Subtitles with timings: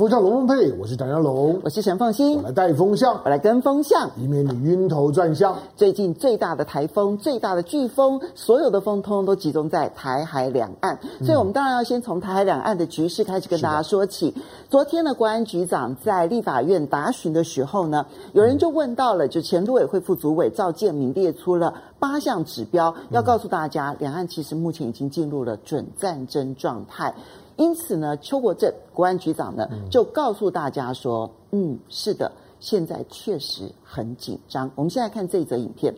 [0.00, 5.58] 风向龙凤配，我是唐湘龙，我是陈凤馨，我来带风向，我来跟风向，以免你晕头转向。
[5.76, 14.34] 最近最大的台风，最大的飓风，所有的风通通都集中在台海两岸，嗯、所以我们当然要先从台海两岸的局势开始跟大家说起。
[14.70, 27.14] 昨天呢国安局长在立法院答询的时候呢，有人就问到了，就前陆委会副主委赵建明列出了八项指标，要告诉大家，两岸其实目前已经进入了准战争状态。
[27.60, 35.94] 因此呢，邱国正国安局长呢就告诉大家说：“嗯，是的，现在确实很紧张。”我们现在看这一则影片。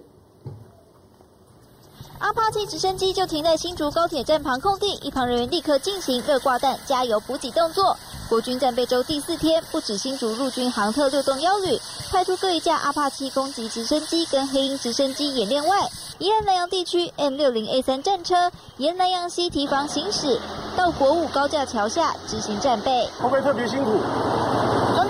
[2.23, 7.97] 阿帕奇直升机就停在新竹高铁站旁空地，一旁人员立刻进行热挂弹、加油补给动作。
[8.29, 11.77] 国军战备周第四天，不止新竹陆军航特六洞幺旅
[12.13, 20.39] 派出各一架阿帕奇攻击直升机跟黑鹰直升机演练外，宜兰南阳地区 M 六零 A 三战车沿南阳溪堤防行驶。
[20.77, 23.99] 到国五高架桥下执行战备，会不会特别辛苦？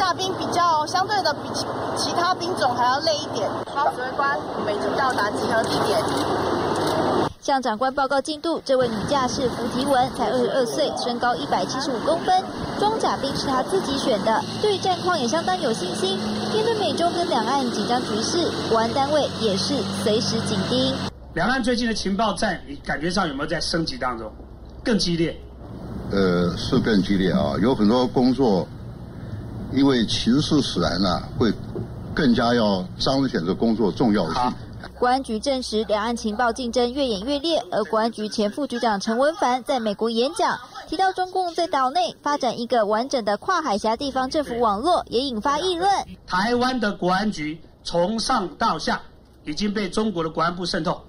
[0.03, 1.64] 装甲兵比较相对的比其
[1.97, 3.48] 其他兵种还要累一点。
[3.72, 6.03] 好，指挥官，我们已经到达集合地点。
[7.41, 12.42] 向长官报告进度，这位女驾驶福提文才二十二岁，身高一百七十五公分，
[12.81, 16.19] 装甲兵是她自己选的，对战况也相当有信心。
[16.53, 20.92] 面对美中跟两岸紧张局势，国安单位也是随时紧盯。
[21.34, 24.28] 两岸最近的情报战，你感觉上有没有在升级当中，
[24.83, 25.41] 更激烈？
[26.11, 28.66] 呃，是更激烈啊，有很多工作，
[29.73, 31.53] 因为情势使然呢，会
[32.15, 34.55] 更加要彰显这工作重要性。
[34.98, 45.91] 国安局证实，两岸情报竞争越演越烈，而国安局前副局长陈文凡在美国演讲，提到中共在岛内发展一个完整的跨海峡地方政府网络，也引发议论。
[46.27, 49.00] 台湾的国安局从上到下
[49.45, 51.00] 已经被中国的国安部渗透。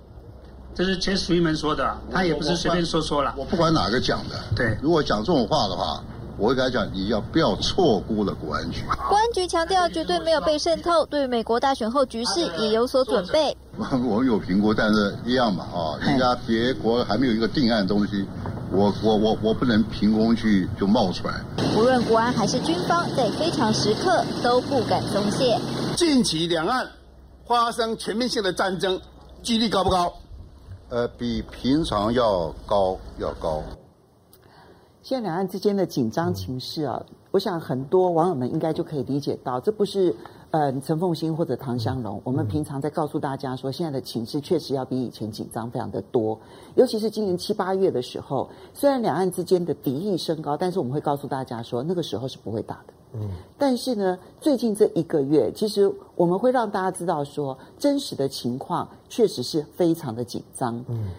[0.76, 3.36] 这是前水门说的，他也不是随便说说了。
[3.38, 6.04] 我不管哪个讲的，对，如果讲这种话的话，
[6.38, 8.82] 我会跟他讲，你要不要错估了国安局？
[9.08, 13.56] 国安局强调绝对没有被渗透，对美国大选后局势也有所准备。
[13.78, 18.26] 我们有评估，但是一样嘛，啊，人家别国还没有一个定案的东西，
[18.72, 21.36] 我我我我不能凭空去就冒出来。
[21.76, 25.58] 无论国安还是军方，在非常时刻都不敢松懈。
[25.96, 26.88] 近期两岸
[27.48, 29.00] 发生全面性的战争，
[29.44, 30.14] 几率高不高？
[30.90, 33.64] 呃，比平常要高，要高。
[35.04, 40.16] 现在两岸之间的紧张情势啊，我想很多网友们应该就可以理解到，这不是
[40.52, 46.40] 呃陈凤新或者唐湘龙，我们平常在告诉大家说，现在的情势确实要比以前紧张非常的多。
[46.76, 52.94] 尤其是今年七八月的时候，虽然两岸之间的敌意升高，但是我们会告诉大家说，那个时候是不会打的。
[53.16, 60.82] 嗯，但是呢，最近这一个月，其实我们会让大家知道说，真实的情况确实是非常的紧张。
[60.88, 61.10] 嗯。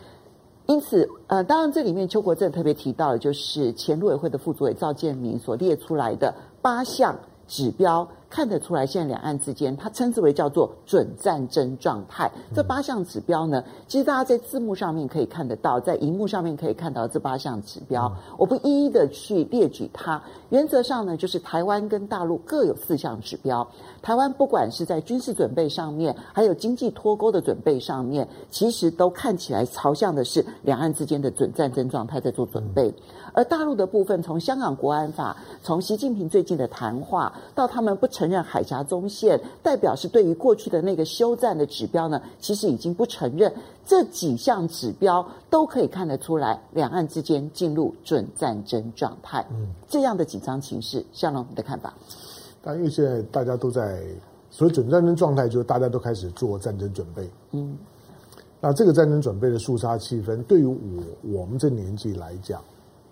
[0.67, 8.09] 因此，呃，当然，这里面邱国正特别提到的，就是前陆委会的副主委赵建铭所列出来的八项指标。
[8.35, 12.29] 看得出来，现在两岸之间，它称之为叫做准战争状态。
[12.53, 18.13] 这八项指标呢，其实大家在字幕上面可以看得到，在荧幕上面可以看到这八项指标。
[18.37, 20.21] 我不一一的去列举它。
[20.51, 23.65] 原则上呢，就是台湾跟大陆各有四项指标。
[24.03, 32.93] 台湾不管是在军事准备上面，还有经济脱钩的准备上面，其实都看起来朝向的是两岸之间的准战争状态在做准备。
[33.33, 43.53] 而大陆的部分，从香港国安法，从习近平最近的谈话，到他们不承认海峡中线，代表是对于过去的那个休战的指标呢，其实已经不承认。
[43.85, 49.47] 这几项指标都可以看得出来，两岸之间进入准战争状态。
[49.51, 51.93] 嗯，这样的紧张情势，向龙你的看法？
[52.63, 54.03] 但因为现在大家都在
[54.49, 57.29] 所以准战争状态，就是大家都开始做战争准备。
[57.51, 57.77] 嗯，
[58.59, 60.79] 那这个战争准备的肃杀气氛，对于我
[61.41, 62.63] 我们这年纪来讲。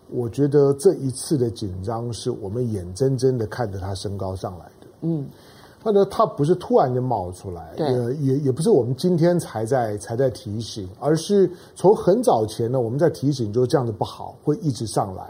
[0.08, 4.81] 我觉得这一次的紧张是我们眼睁睁的看着它升高上来的。
[5.02, 5.28] 嗯，
[5.84, 15.24] 或者它不是突然就冒出来，也，也也不是我们今天才在才在提醒，而是从很早前呢，我们在提醒，就这样子不好，会一直上来。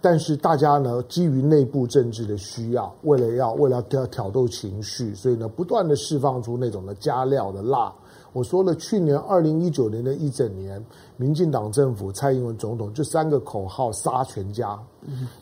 [0.00, 7.92] 但是大家呢，基于内部政治的需要，为了要为了要挑逗情绪，所以呢，不断的释放出那种的加料的辣。
[8.32, 10.84] 我说了，去年二零一九年的一整年，
[11.16, 14.78] 民进党政府蔡英文总统这三个口号杀全家，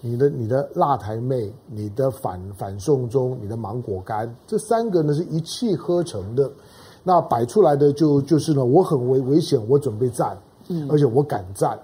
[0.00, 6.50] 你的你的辣台妹，你的反反送中，你的芒果干，这三个呢是一气呵成的，
[7.02, 10.38] 那摆出来的就就是呢，我很危危险，我准备战，
[10.88, 11.78] 而且我敢战。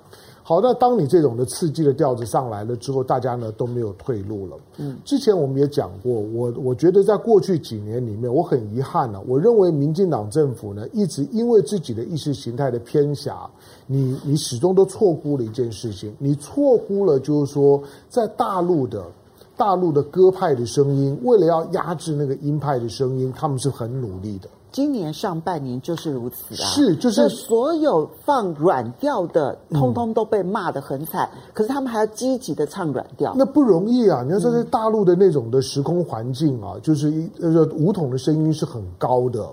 [0.53, 4.57] 好，那当你这种的刺激的调子上来了之后，大家呢都没有退路了。
[4.77, 13.49] 嗯，之前我们也讲过，我我觉得在过去几年里面，我很遗憾呢、啊，我认为民进党政府呢一直因为自己的意识形态的偏狭，
[13.87, 19.03] 你你始终都错估了一件事情，你错估了就是说在大陆的。
[19.55, 24.49] 大陆的鸽派的声音，为了要压制那个鹰派的声音，他们是很努力的。
[24.73, 31.29] 今年上半年就是如此啊，是就是所有放软调的，通通都被骂得很惨。
[31.35, 34.23] 嗯、可是他们还要积极的唱软调，那不容易啊！
[34.23, 39.47] 你要说在大陆的那种的时空环境啊，嗯、就是一呃五统的声音是很高的。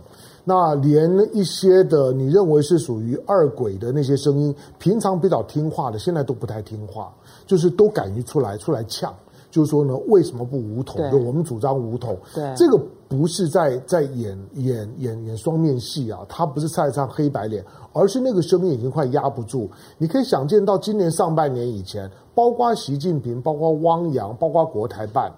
[0.45, 7.13] 那连一些的你认为是属于二鬼的那些声音，平常比较听话的，现在都不太听话，
[7.45, 9.13] 就是都敢于出来出来呛。
[9.51, 10.99] 就是说呢，为什么不武统？
[11.11, 12.17] 就我们主张武统。
[12.35, 17.63] 对，这个不是在在演演演演双面戏啊，他不是在唱黑白脸，
[17.93, 19.69] 而是那个声音已经快压不住。
[19.97, 25.31] 你可以想见到今年上半年以前，包括习近平，包括汪洋，包括国台办。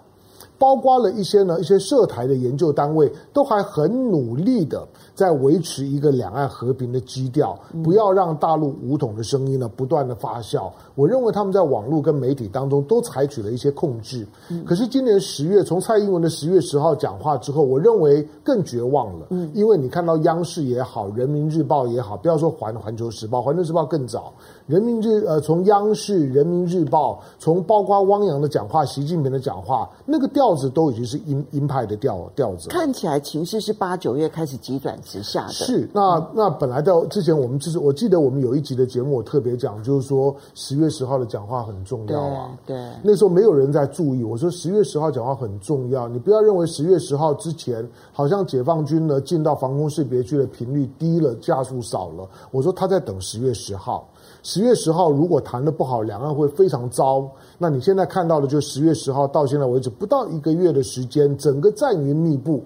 [0.61, 10.71] 包括了一些呢，一些涉台的研究单位都还很努力的在维持一个两岸和平的基调，不要让大陆武统的声音呢不断的发酵。
[10.93, 14.23] 我认为他们在网络跟媒体当中都采取了一些控制。
[14.63, 19.25] 可是今年十月，从蔡英文的十月十号讲话之后，我认为更绝望了。
[19.31, 24.31] 嗯，因为你看到央视也好，人民日报也好，不要说环环球时报，环球时报更早。
[24.67, 30.51] 人民日呃，从央视、人民日报，从包括汪洋的讲话、习近平的讲话，那个调。
[30.51, 35.53] 子都已经是鹰鹰派的调调子，看起来情势是八九月开始急转直下的。
[35.53, 42.51] 是，那那本来在之前我们就是，我记得我们有一集的节目，我特别讲，就是说十月十号的讲话很重要啊。
[42.65, 52.29] 对，对那时候没有人在注意，我说十月十号讲话很重要，你不要认为十月十号之前好像解放军呢进到防空识别区的频率低了，架数少了。
[52.51, 54.05] 我说他在等十月十号。
[54.44, 57.29] 十月十号如果谈得不好，两岸会非常糟。
[57.57, 62.63] 那你现在看到的，就是十月十号到现在为止不到一个月的时间，整个战云密布。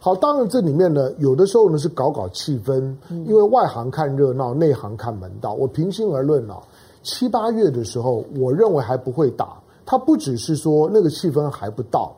[0.00, 2.92] 好，当然这里面呢，有的时候呢是搞搞气氛，
[3.24, 5.54] 因为外行看热闹，内行看门道。
[5.54, 6.58] 我平心而论啊，
[7.04, 9.56] 七八月的时候，我认为还不会打。
[9.86, 12.12] 它不只是说那个气氛还不到，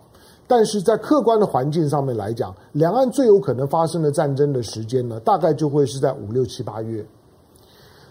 [0.47, 7.05] 但是在客观的环境上面来讲，两岸最有可能发生的战争的时间呢，大概就会是在五六七八月。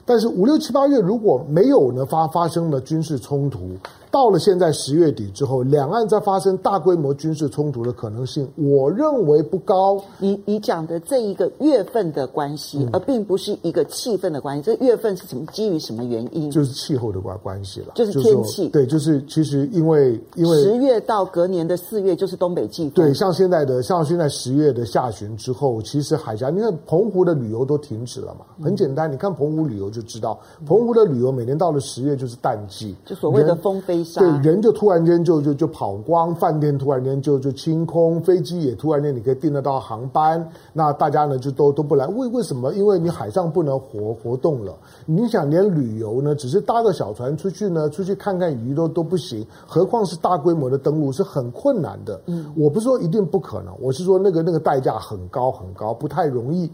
[0.05, 3.77] 但是五六七八月如果没有呢发发生了军事冲突，
[4.13, 9.99] 到了现在十月底之后，两岸在发生大规模军事冲突的可能性，我认为不高。
[10.19, 14.61] 你你讲的这一个月份的关系，而并不是一个气氛的关系。
[14.61, 15.43] 这月份是什么？
[15.47, 16.51] 基于什么原因？
[16.51, 18.69] 就是气候的关关系了，就是天气。
[18.69, 22.91] 对，就是其实因为因为十月到隔年的四月就是东北季风。
[22.93, 28.45] 对，像现在的像现在十月的下旬之后，其实海峡，你看澎湖的旅游都停止了嘛。
[28.63, 34.02] 很简单，你看澎湖旅游就知道，澎湖的旅游每年到了十月就是淡季，就所谓的风飞。
[34.15, 42.73] 对，人就突然间就就就跑光，饭店突然间就就清空，飞机也突然间你可以订得到航班，那大家呢就都都不来，为为什么？
[42.73, 52.21] 因为你海上不能活活动了，你想连旅游呢，只是搭个小船出去呢，出去看看鱼都都不行，何况是大规模的登陆是很困难的。
[52.25, 56.69] 嗯，我不是说一定不可能，我是说那个那个代价很高很高，不太容易。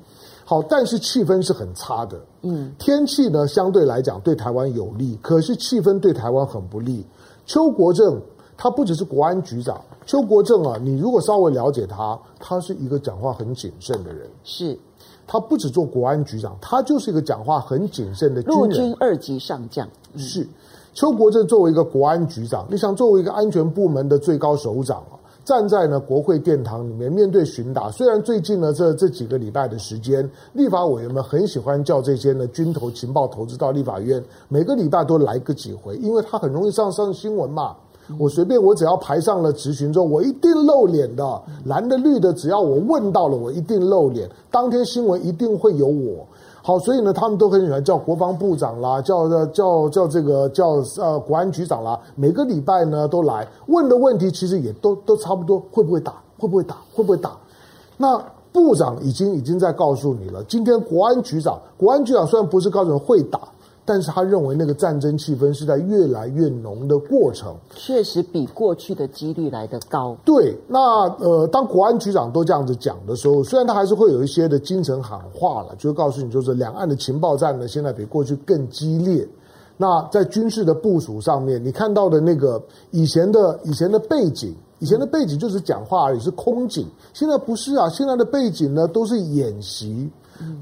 [0.45, 2.19] 好，但是气氛是很差的。
[2.41, 7.05] 嗯，天气呢相对来讲对台湾有利，可是气氛对台湾很不利。
[7.49, 8.21] 邱国正
[8.55, 14.29] 他不只是国安局长，邱国正啊，你如果稍微了解他，他是一个讲话很谨慎的人。
[14.43, 14.77] 是，
[15.25, 18.59] 他不只做国安局长，他就是一个讲话很谨慎的军人。
[18.59, 19.87] 陆军二级上将。
[20.13, 20.47] 嗯、是，
[20.93, 25.17] 邱国正作为一个国安局长，你想作为一个安全部门的最高首长啊。
[25.49, 37.75] 站在呢国会殿堂里面面对询答，虽然最近呢这这几个礼拜的时间，立法委员们很喜欢叫这些呢军头情报投资到立法院，每个礼拜都来个几回，因为他很容易上上新闻嘛。
[38.19, 46.27] 我随便我只要排上了质询之后，我一定露脸的，蓝的绿的，只要我问到了，我一定露脸，当天新闻一定会有我。
[46.69, 56.21] 好，所以呢，他们都很喜欢叫国防部长啦，叫叫叫这个叫呃国安局长啦，每个礼拜呢都来问的问题，其实也都都差不多，会不会打？
[56.37, 56.75] 会不会打？
[56.93, 57.31] 会不会打？
[57.97, 58.23] 那
[58.53, 63.39] 部长已经已经在告诉你了，今天国安局长，国安局长虽然不是告诉你会打。
[63.89, 70.15] 但是他认为那个战争气氛是在越来越浓的过程，确实比过去的几率来得高。
[70.23, 79.27] 对，那呃，当国安局长都这样子讲的时候，虽然他还是会有一些的精神喊话了，就告诉你，就是两岸的情报战呢，现在比过去更激烈。
[79.75, 86.85] 那在军事的部署上面，你看到的那个以前的以前的背景，以前的背景就是讲话而已，是空警。
[87.11, 90.07] 现在不是啊，现在的背景呢都是演习。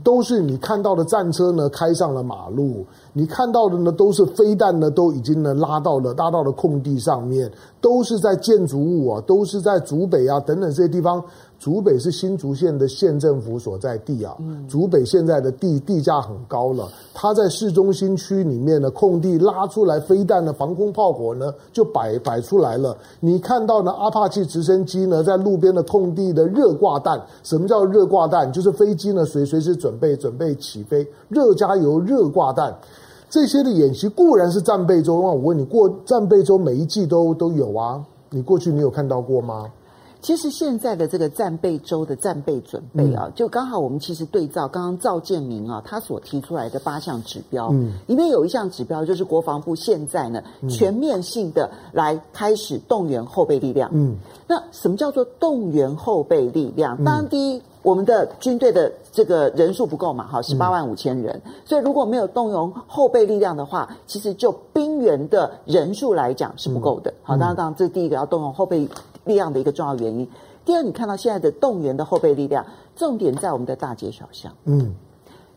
[0.03, 11.23] 都是你看到的战车呢开上了马路，你看到的呢都是飞弹呢都已经呢拉到了拉到了空地上面，都是在建筑物啊，都是在竹北啊等等这些地方。
[11.59, 14.37] 竹北是新竹县的县政府所在地啊，
[14.69, 22.95] 竹北现在的地地价很高了，它在市中心区里面的空地拉出来飞弹的防空炮火呢就摆摆出来了。
[23.19, 28.51] 你看到呢阿帕奇直升机呢在路边的空地的热挂弹，什么叫热挂弹？
[28.53, 32.75] 就是飞机呢随随时准备准备起飞，热加油热挂弹。
[33.29, 38.01] 这些的演习固然是战备周，那我问你过战备周每一季都都有啊？
[38.29, 39.65] 你过去你有看到过吗？
[40.21, 54.15] 其实现在的这个战备周的战备准备啊，就刚好我们其实对照刚刚赵建明啊他所提出来的八项指标，嗯，里面有一项指标就是国防部现在呢全面性的来开始动员后备力量，嗯，
[54.47, 57.03] 那什么叫做动员后备力量？
[57.03, 68.89] 当然第一，我们的军队的这个人数不够嘛，哈，十八万五千人，所以如果没有动用后备力量的话，其实就兵员的人数来讲是不够的，好，当然当然这是第一个要动用后备。
[69.27, 70.27] 力量的一个重要原因。
[70.65, 74.51] 第二，你看到现在的动员的后备力量，重点在我们的大街小巷。
[74.65, 74.93] 嗯，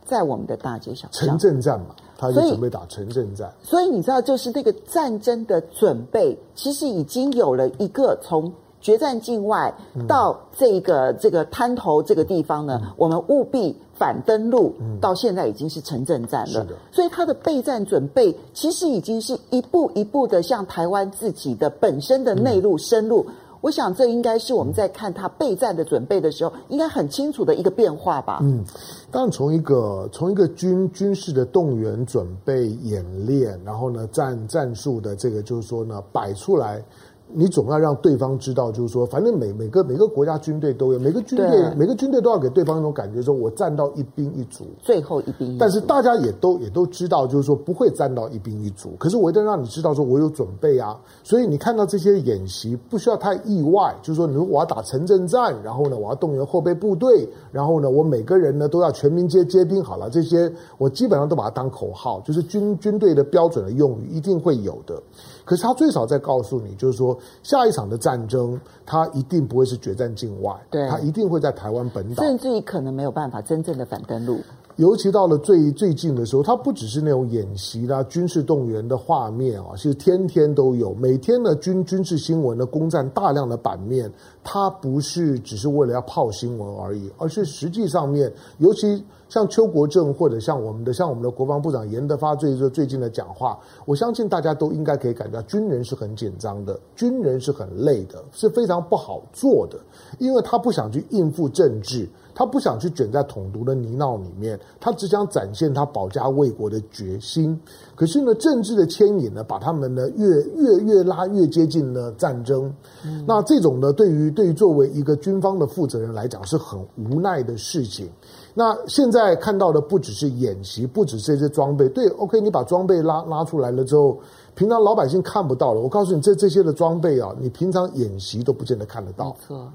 [0.05, 1.29] 在我们的大街小巷。
[1.29, 3.53] 城镇战嘛，他就准备打城镇战。
[3.61, 9.75] 所以你知道，就是这个战争的准备，其实已经有了一个从决战境外
[10.07, 14.73] 到这个这个滩头这个地方呢，嗯、我们务必反登陆。
[15.01, 16.47] 到现在已经是城镇战了。
[16.47, 16.75] 是的。
[16.93, 23.27] 所以他的备战准备，其实已经是一步一步的向台湾自己的本身的内陆深入。
[23.29, 28.39] 嗯我想，这应该是我们在看他备战的准备的时候，应该很清楚的一个变化吧。
[28.43, 28.65] 嗯，
[29.11, 36.83] 当从一个从一个军军事的动员准备演练，然后呢战战术的这个就是说呢摆出来。
[37.33, 45.59] 你总要让对方知道，就是说，反正每每个每个国家军队都有，每个军队每个军队都要给对方一种感觉，说我站到一兵一卒，最后一兵一。
[45.59, 48.91] 但是大家也都也都知道，就是说不会站到一兵一卒。
[48.99, 50.99] 可是我一定让你知道，说我有准备啊。
[51.23, 59.83] 所以你看到这些演习，不需要太意外，就是说，你说我要打城镇战，然后呢，我要动员后备部队，然后呢，我每个人呢都要全民皆皆兵。
[59.83, 65.01] 好了，这些我基本上都把它当口号，就是军军队的标准的用语，一定会有的。
[65.45, 74.39] 可是他最少在告诉你，就是说下一场的战争，他一定不会是决战境外，对，他一定会在台湾本岛，甚至于可能没有办法真正的反登陆。
[74.77, 84.11] 尤其到了最最近的时候，它不只是那种演习啦、军事动员的画面啊，其实天天都有，每天的军军事新闻呢，攻占大量的版面。
[84.43, 99.79] 它不是只是为了要泡新闻而已，而是实际上面，尤其像邱国正或者像我们的像我们的国防部长严德发最最近的讲话，我相信大家都应该可以感觉到，军人是很紧张的，军人是很累的，是非常不好做的，
[100.19, 102.07] 因为他不想去应付政治。
[102.33, 107.59] 他不想去卷在统独的泥淖里面，他只想展现他保家卫国的决心。
[107.95, 112.73] 可是呢，政治的牵引呢，把他们呢越越越拉越接近了战争。
[113.05, 118.09] 嗯、那这种呢，对于对于作为一个军方的负责人来讲，是很无奈的事情。
[118.55, 121.89] 那现在看到的不只是演习，不只是这些装备。
[121.89, 124.19] 对，OK，你把装备拉拉出来了之后，
[124.55, 125.81] 平常老百姓看不到了。
[125.81, 129.27] 我告诉你，这这些的装备啊，你平常演习都不见得看得到。
[129.27, 129.73] 没错。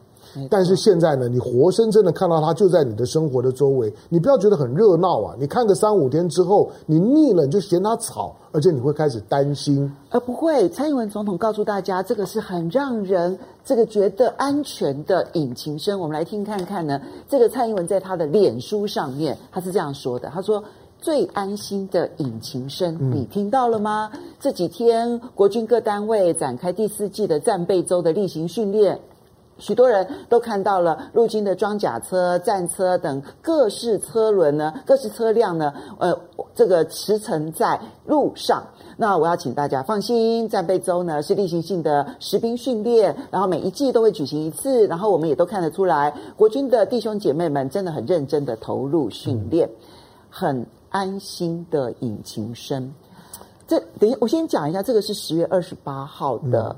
[0.50, 5.36] 但是现在呢，你活生生的看到它就在你的生活的周围，你不要觉得很热闹啊！
[5.40, 9.92] 你看个三五天之后，你腻了，你就嫌它吵，而且你会开始担心。
[10.10, 16.00] 而不会，蔡英文总统告诉大家，这个是很让人这个觉得安全的引擎声。
[16.00, 20.64] 我们来听看看呢，这个蔡英文在他的脸书上面，他是这样说的：他说
[21.00, 24.10] 最安心的引擎声，你听到了吗？
[24.14, 29.00] 嗯、这几天国军各单位展开第四季的战备周的例行训练。
[29.58, 36.18] 许多人都看到了陆军的装甲车、战车等各式车轮呢，各式车辆呢，呃，
[36.54, 38.62] 这个驰骋在路上。
[38.98, 49.70] 那我要请大家放心，战备周呢是例行性的实兵训练，然后每一季都会举行一次，然后我们也都看得出来，国军的弟兄姐妹们真的很认真的投入训练，
[50.30, 52.94] 很安心的引擎声。
[53.68, 56.76] 这等一下，我先讲一下，这个是十月二十八号的。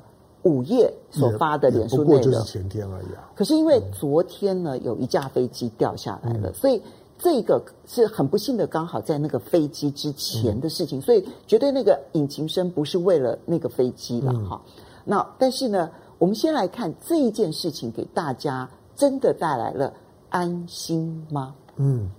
[0.48, 3.30] 午夜所发的脸书内容，不过就是前天而已啊。
[3.36, 6.82] 可是因为昨天呢，有一架飞机掉下来了，嗯、所以
[7.20, 14.62] 这个是很不幸的，刚好在那个飞机之前的事情，嗯、所以绝对那个引擎声不是为了那个飞机了哈。
[14.66, 19.94] 嗯、那但是呢，我们先来看这一件事情给大家真的带来了
[20.30, 21.54] 安心吗？
[21.76, 22.10] 嗯。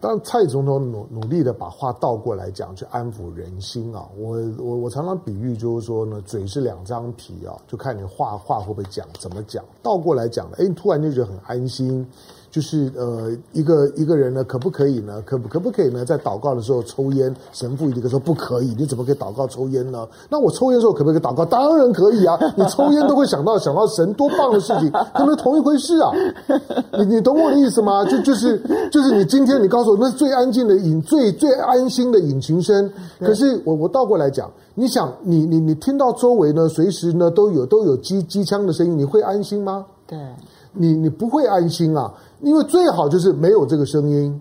[0.00, 4.08] 当蔡总统努努力的把话倒过来讲，去安抚人心啊！
[4.16, 9.64] 我我我常常比喻就是说呢，嘴是两张皮啊，就看你话话会不会讲，怎么讲。
[9.82, 12.06] 倒过来讲了，哎，你突然就觉得很安心。
[12.50, 15.22] 就是呃，一个一个人呢，可不可以呢？
[15.26, 16.04] 可不可不可以呢？
[16.04, 17.34] 在祷告的时候抽烟？
[17.52, 20.08] 神父一个说不可以，你怎么可以祷告抽烟呢？
[20.30, 21.44] 那我抽烟的时候可不可以祷告？
[21.44, 22.38] 当然可以啊！
[22.56, 26.10] 你抽烟都会想到想到神多棒的事情，可能同一回事啊！
[26.98, 28.04] 你你懂我的意思吗？
[28.06, 28.58] 就就是
[28.90, 32.90] 就是你今天你告诉我，那是最安静的引最最安心的引擎声。
[33.20, 39.84] 可是我我倒过来讲，你想你你你听到周围呢，随时呢都有都有机机枪的声音，你会安心吗？
[40.06, 40.18] 对。
[40.80, 44.40] 你你不会安心啊，因为最好就是没有这个声音，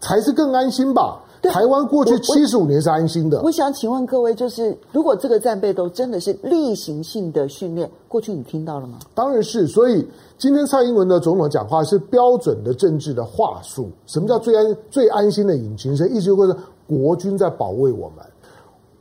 [0.00, 1.20] 才是更安心吧。
[1.42, 3.36] 台湾过去七十五年是安心的。
[3.36, 8.98] 我，我，我想请问各位，就是如果这个战备都真的是例行性的训练，过去你听到了吗？
[9.14, 9.66] 当然是。
[9.66, 13.90] 所以今天蔡英文的总统讲话是标准的政治的话术。
[14.06, 16.08] 什么叫最安最安心的引擎声？
[16.08, 18.24] 意思就是国军在保卫我们。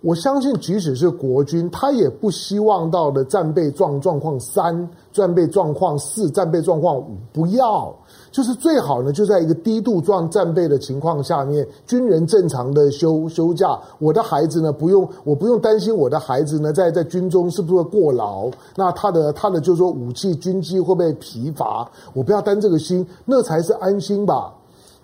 [0.03, 7.95] 我相信，即使是国军，他也不希望到的战备状状况三、战备状况四、战备状况五，不要，
[8.29, 24.53] 就是最好呢，就在一个低度状战备的情况下面，军人正常的休休假，我的孩子呢，不用，我不用担心我的孩子呢，在在军中是不是会过劳，那他的他的就是说武器军机会不会疲乏，我不要担这个心，那才是安心吧。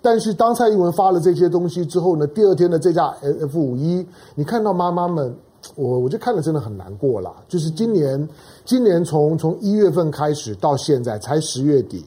[0.02, 5.34] 但是当蔡英文发了这些东西之后呢，第二天的这架 F 五一，你看到妈妈们，
[5.76, 7.34] 我我就看了真的很难过啦。
[7.48, 8.28] 就是今年，
[8.64, 12.04] 今年从从一月份开始到现在才十月底，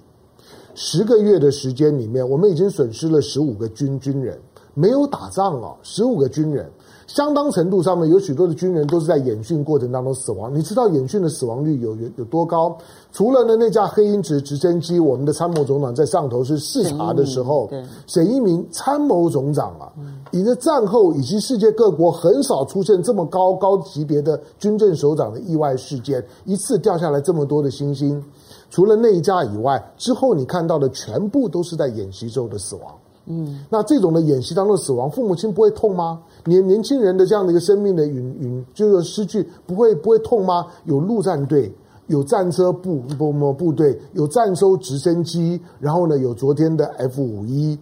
[0.75, 4.39] 十个月的时间里面，我们已经损失了十五个军军人，
[4.73, 6.71] 没有打仗哦，十五个军人。
[7.07, 10.53] 相当程度上面，有许多的军人都是在演训过程当中死亡。
[10.53, 12.75] 你知道演训的死亡率有有有多高？
[13.11, 17.69] 除了呢那架黑鹰直直升机，我们的参谋总长在上头是视察的时候，
[18.07, 19.91] 沈一鸣参谋总长啊，
[20.31, 28.23] 你的战后以及世界各国很少出现这么高高级别的军政首长的意外事件，一次掉下来这么多的星星。
[28.69, 32.91] 除了那一架以外，之后你看到的全部都是在演习中的死亡。
[33.25, 36.21] 嗯，那这种的演习当中死亡，父母亲不会痛吗？
[36.43, 40.67] 年年轻人的这样的一个生命的陨陨，就是失去，不会不会痛吗？
[40.83, 41.73] 有陆战队，
[42.07, 47.79] 有战车部部部部队，有战收直升机，然后呢，有昨天的 F 五一，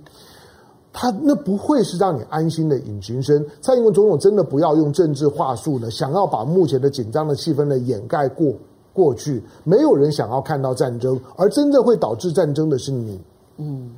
[0.94, 3.44] 他那不会是让你安心的引擎声。
[3.62, 8.54] 蔡英文总统真的不要用政治话术了，想要把目前的紧张的气氛呢掩盖过
[8.94, 9.42] 过去。
[9.64, 13.20] 没有人想要看到战争，而真正会导致战争的是你。
[13.58, 13.90] 嗯。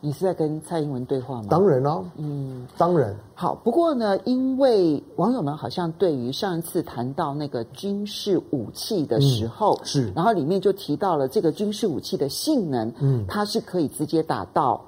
[0.00, 1.48] 你是在跟蔡英文对话吗？
[1.50, 3.14] 当然了，嗯，当然。
[3.34, 14.84] 好，不过呢，因为网友们好像对于上一次谈到那个军事武器的时候，嗯、是，然后里面就提到了这个军事武器的性能，嗯，它是可以直接打到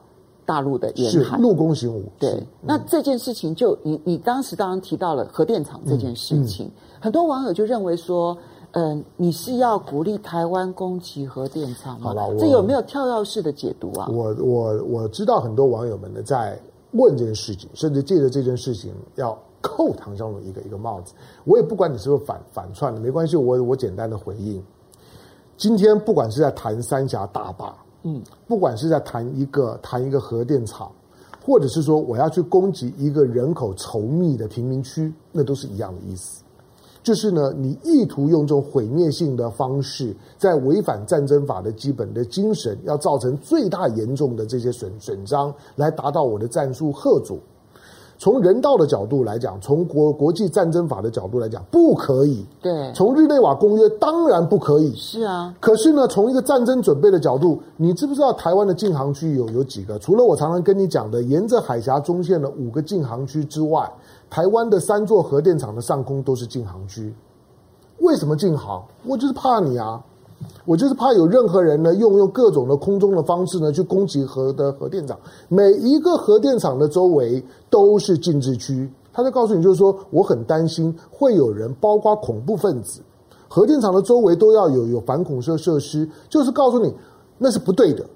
[0.46, 2.10] 大陆的沿海，陆攻型武器。
[2.20, 6.70] 对，嗯、那这件事情就你你当时当然提到了核电厂这件事情，
[7.00, 8.36] 很多网友就认为说。
[8.72, 12.14] 嗯、呃，你是要鼓励台湾攻击核电厂吗？
[12.38, 14.08] 这有没有跳跃式的解读啊？
[14.12, 16.58] 我我我知道很多网友们呢在
[16.92, 21.14] 问这件事情，甚至借着这件事情要扣唐湘龙一个一个帽子。
[21.44, 24.62] 我也不管你是不是反反串的，没关系，我我简单的回应。
[25.56, 30.90] 今天不管是在谈三峡大坝，嗯，不管是在谈一个谈一个核电厂，
[31.44, 36.42] 或者是说我要去攻击一个人口稠密的贫民区，那都是一样的意思。
[37.02, 47.38] 就是呢，你意图用这种毁灭性的方式，在违反战争法的基本的精神，要造成最大严重的这些损损伤，来达到我的战术贺阻。
[48.18, 52.44] 从人道的角度来讲，从国国际战争法的角度来讲，不可以。
[52.60, 52.92] 对。
[52.94, 54.94] 从日内瓦公约当然不可以。
[54.94, 55.54] 是啊。
[55.58, 59.98] 可是呢，从一个战争准备的角度，你知不知道台湾的禁航区有有几个？
[59.98, 63.90] 除了我常常跟你讲的，沿着海峡中线的五个禁航区之外。
[64.30, 67.12] 台湾的三座核电厂的上空都是禁航区，
[67.98, 68.82] 为什么禁航？
[69.04, 70.00] 我就是怕你啊！
[70.64, 75.18] 我就是怕有任何人呢，用用各种的空中的方式呢，去攻击核的核电厂。
[75.48, 83.02] 每一个核电厂的周围都是禁制区，他就告诉你，就是说我很担心会有人，包括恐怖分子，
[83.48, 86.94] 核电厂的周围都要有有反恐设设施，就是告诉你
[87.36, 88.06] 那是不对的。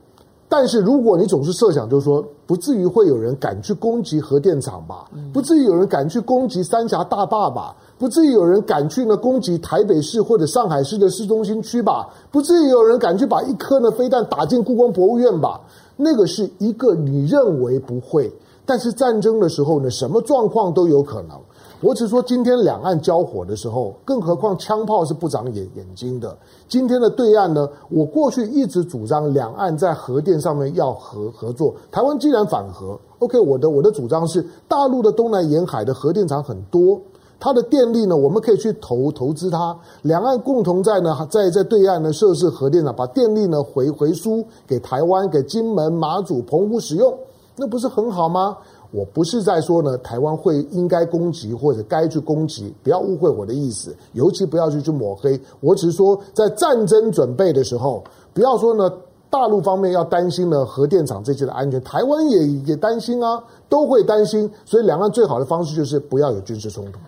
[0.48, 5.10] 但是如果你总是设想，就是说不至于会有人敢去攻击核电厂吧？
[5.32, 7.74] 不至于有人敢去攻击三峡大坝吧？
[7.98, 12.08] 不至于有人敢去呢攻击台北市或者上海市的市中心区吧？
[12.30, 15.60] 不至于有人敢去把一颗呢飞弹打进故宫博物院吧？
[15.96, 18.32] 那个是一个你认为不会，
[18.66, 21.38] 但是战争的时候呢，什么状况都有可能。
[21.84, 26.34] 我只说今天两岸交火的时候，更何况枪炮是不长眼眼睛的。
[26.66, 31.74] 今天的对岸呢，我过去一直主张两岸在核电上面要合合作。
[31.90, 36.98] 台湾既然反核，OK，我的我的主张是大陆的东南沿海的核电厂很多，
[37.38, 39.76] 它的电力呢，我们可以去投投资它。
[40.00, 47.14] 两岸共同在呢，在在对岸呢设置核电厂，把电力呢回回输给台湾、给金门、马祖、澎湖使用，
[47.56, 48.56] 那不是很好吗？
[48.94, 55.38] 我不是在说呢，台湾会应该攻击或者该去攻击，不要误会我的意思，尤其不要去去抹黑。
[55.58, 58.88] 我只是说，在战争准备的时候，不要说呢，
[59.28, 64.48] 大陆方面要担心呢核电厂这些的安全，台湾也也担心啊，都会担心。
[64.64, 67.00] 所以两岸最好的方式就是不要有军事冲突。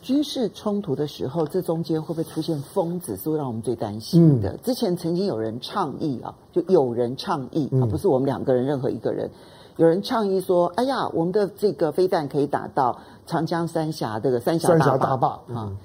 [0.00, 4.50] 军事冲突的时候，这中间会不会出现疯子，是会让我们最担心的。
[4.50, 9.30] 嗯、之前曾经有人倡议啊，就有人倡议啊，不是我们两个人，任何一个人。
[9.76, 15.40] 有人倡议说：“哎呀，我们的这个飞弹可以打到长江三峡这个三峡大坝大坝啊。
[15.48, 15.76] 嗯”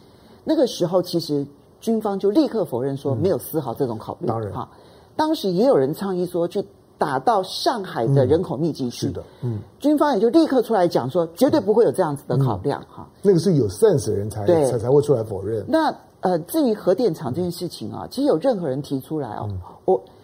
[0.43, 1.45] 那个时候，其实
[1.79, 4.27] 军方就立刻否认说没有丝毫这种考虑。
[4.27, 4.69] 当然，哈，
[5.15, 6.63] 当时也有人倡议说去
[6.97, 9.07] 打到上海的人口密集区。
[9.07, 12.81] 是的，嗯，军方也就立刻出来讲说，绝对不会有这样子的考量。
[12.89, 15.65] 哈，那个是有 sense 的人才才才会出来否认。
[15.67, 19.47] 那呃，至于核电厂这件事情啊，其实有任何人提出来哦，
[19.85, 20.16] 我你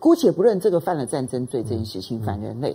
[0.00, 2.74] 姑且不认这个犯了战争罪这件事情，反人类。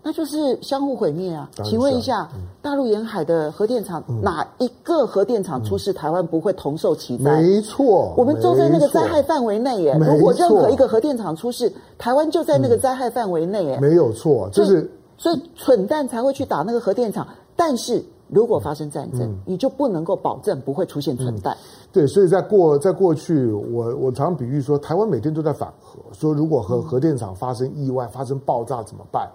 [0.00, 1.50] 那就是相互毁灭啊！
[1.64, 7.40] 请问一下，嗯、大陆沿海的核电厂、嗯、哪一个核电厂出事，台湾不会同受其灾？
[7.42, 9.96] 没错，我们就在那个灾害范围内耶。
[10.00, 13.78] 如果任何一个核电厂出事，台湾就在那个灾害范围内耶。
[13.80, 17.26] 没有错，就是所以，所以蠢蛋才会去打那个核电厂。
[17.56, 21.50] 但是如果发生战争，嗯、你就不能够保证不会出现存在。
[21.50, 21.56] 嗯、
[21.92, 29.28] 对，所以在过在过去，我我常比喻说，台湾每天都在反核，说如果核核电厂发生意外、发生爆炸怎么办？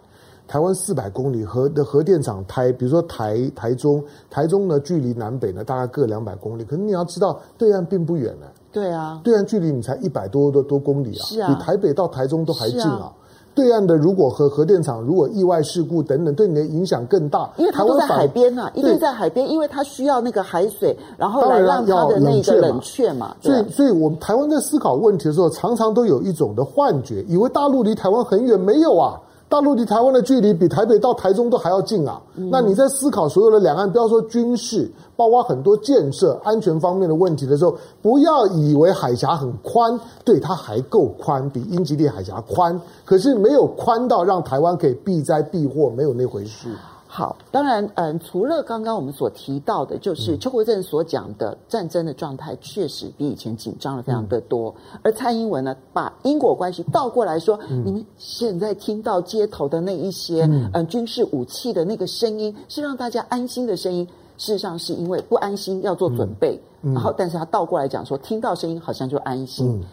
[0.45, 8.47] 台湾四百公里核的核电厂台，比如说台台中，台中呢距离南北呢大概各两百公里，可是你要知道对岸并不远呢。
[8.71, 13.11] 对啊，对岸距离你才一百多多多公里啊，是啊，比台北到台中都还近啊。
[13.53, 23.35] 啊对岸的如果核核电厂如果意外事故等等，对你的影响更大，因为它都在海边啊，一定在海边，因为它需要那个海水，然后来让它的那个冷却嘛。
[23.41, 29.21] 所以，所以我们台湾在思考问题的时候，常常都有一种的幻觉，以为大陆离台湾很远，没有啊。
[29.53, 32.19] 大陆离台湾的距离比台北到台中都还要近啊！
[32.33, 46.69] 嗯、那你在思考所有的两岸，不要说军事，包括很多建设、安全方面的问题的时候，不要以为海峡很宽，对，它还够宽，比英吉利海峡宽，可是没有宽到让台湾可以避灾避祸，没有那回事。
[47.15, 54.73] 好，当然，嗯，除了刚刚我们所提到的，就是邱国正所讲的战争的状态，确实比以前紧张了非常的多。
[54.93, 64.03] 嗯、而蔡英文呢，把因果关系倒过来说，嗯、你们现在听到街头的那一些，嗯，嗯，军事武器的那个声音，是让大家安心的声音。
[64.39, 69.83] 事实上，是因为不安心要做准备，然后，但是他倒过来讲说，听到声音好像就安心，嗯、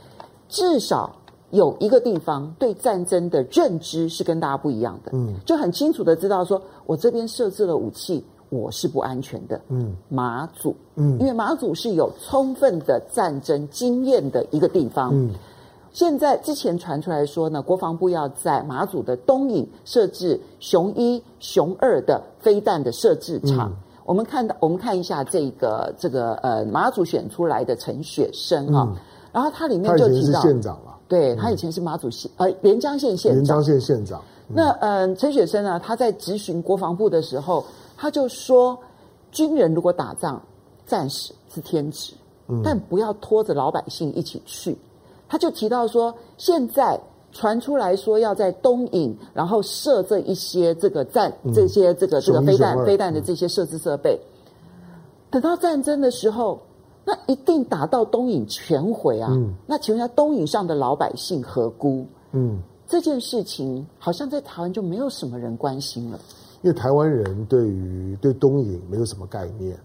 [0.48, 1.14] 至少。
[1.50, 15.30] 有一个地方对战争的认知是跟大家不一样的，嗯，就很清楚的知道说，我这边设置了武器，我是不安全的，嗯，马祖，嗯，因为马祖是有充分的战争经验的一个地方，嗯，
[15.92, 28.96] 现在之前传出来说呢，国防部要在马祖的东引设置雄一、雄二的飞弹的设置场，嗯、我们看到，我们看一下这个这个呃马祖选出来的陈雪生哈，嗯、
[29.32, 30.96] 然后他里面就提到县长了。
[31.08, 34.22] 对，他以前是马祖县呃连江县县长，连江县县长。
[34.46, 37.64] 那嗯，陈雪生呢，他在质询国防部的时候，
[37.96, 38.78] 他就说，
[39.32, 40.40] 军人如果打仗，
[40.86, 42.12] 战士是天职，
[42.48, 44.76] 嗯、但不要拖着老百姓一起去。
[45.28, 47.00] 他就提到说，现在
[47.32, 54.16] 传出来说要在东引，然后设这一些这个战、嗯、这些这个这个飞弹飞弹的这些设置设备，
[55.28, 56.60] 等到战争的时候。
[57.10, 59.30] 那一定打到东引全毁啊！
[59.32, 62.06] 嗯、那请问一下，东引上的老百姓何辜？
[62.30, 66.20] 嗯，这件事情好像在台湾就没有什么人关心了，
[66.62, 69.76] 因为台湾人对于对东引没有什么概念。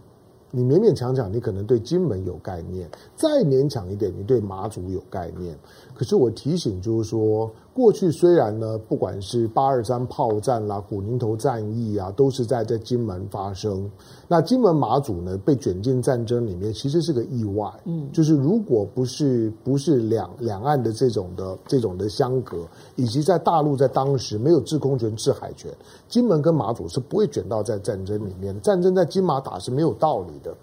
[0.51, 5.57] 你勉勉强强，你可能对金门有概念；再勉强一点，你对马祖有概念。
[5.95, 13.91] 可是我提醒，就是说，过去虽然呢，不管是八二三炮战啦、古宁头战役啊，都是在在金门发生。
[14.29, 17.69] 那金门马祖呢，被卷进战争里面，其实是个意外。
[17.83, 25.69] 嗯，就是如果不是不是两两岸的这种的这种的相隔，以及在大陆在当时没有制空权、制海权，
[26.07, 28.57] 金门跟马祖是不会卷到在战争里面。
[28.61, 30.55] 战争在金马打是没有道理的。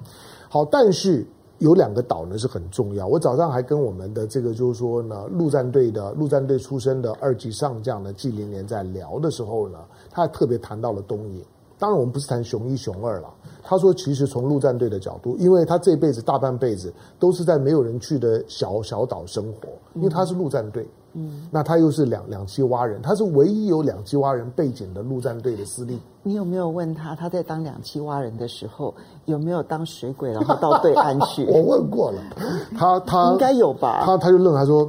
[0.48, 1.26] 好，但是。
[1.62, 3.06] 有两个岛呢是很重要。
[3.06, 9.78] 我早上还跟我们的这个就是说呢，陆战队的陆战队出身的二级上将呢，季凌年在聊的时候呢，
[10.10, 11.42] 他还特别谈到了东引。
[11.82, 13.28] 当然我们不是谈熊一熊二了。
[13.60, 20.86] 他说，其实从陆战队的角度，因为他这辈子大半辈子都是在没有人去的小小岛生活，因为他是陆战队。
[21.14, 25.98] 嗯，那他又是两两栖蛙人，他是唯一有两栖蛙人背景的陆战队的司令。
[26.22, 31.44] 你有没有问他，他在当两栖蛙人的时候有没有当水鬼，然后到对岸去？
[31.50, 32.22] 我问过了，
[32.78, 34.04] 他他应该有吧？
[34.06, 34.88] 他他就认为他说，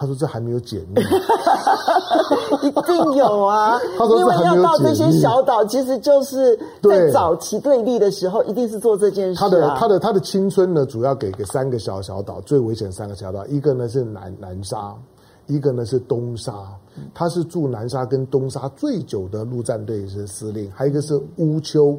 [0.00, 1.02] 他说这还没有解密，
[2.66, 3.78] 一定有啊！
[3.98, 9.46] 他说因为要到这些小岛，其实就是在早期对立的时候，一定是做这件事、啊。
[9.46, 14.94] 他的他的他的青春呢，主要给给三个小小岛，最危险三个小岛，一个呢是南南沙。
[15.46, 16.52] 一个呢是东沙，
[17.12, 21.98] 他是驻南沙跟东沙最久的陆战队是司令，还有一个是乌丘。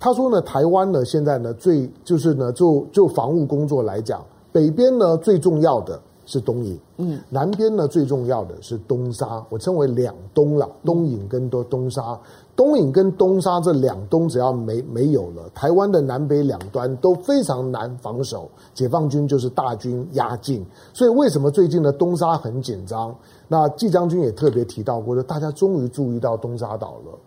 [0.00, 12.18] 他说呢，台湾呢现在呢最就是呢就就防务工作来讲，北边呢最重要的是东引，嗯，南边呢最重要的是东沙，我称为两东了，东引跟东东沙。
[12.54, 20.66] 东引跟东沙这两东只要没没有了，台湾的南北两端都非常难防守，解放军就是大军压境。
[20.92, 23.14] 所以为什么最近的东沙很紧张？
[23.46, 27.18] 那季将军也特别提到过，说大家终于注意到东沙岛了。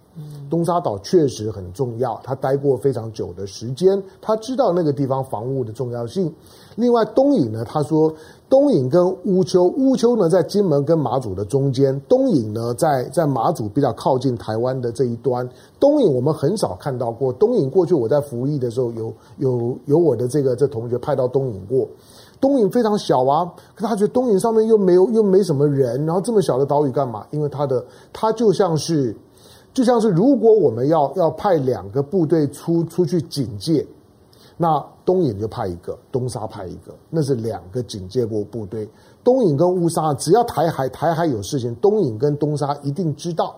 [0.49, 6.33] 东沙岛确实很重要，他待过非常久的时间，他知道那个地方防务的重要性。
[6.75, 8.13] 另外东引呢，他说。
[8.51, 15.47] 东引跟乌丘，乌丘呢在金门跟马祖的中间，东引呢在在马祖比较靠近台湾的这一端。
[15.79, 21.87] 东引我们很少看到过，东引过去我在服役的时候有有有我的这个这同学派到东引过。
[22.41, 27.25] 东引非常小啊，可他觉得东引上面又没有又没什么人，然后这么小的岛屿干嘛？
[27.31, 29.15] 因为它的它就像是
[29.73, 33.85] 就像是如果我们要要派两个部队出出去警戒。
[34.57, 38.87] 那东引就派一个，东沙派一个，那是两个警戒部部队。
[39.23, 43.55] 东引跟乌沙，只要台海台海有事情，东引跟东沙一定知道。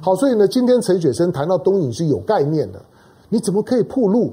[0.00, 2.80] 好，所以呢，今天陈雪生谈到东引是有概念的，
[3.28, 4.32] 你怎么可以铺路？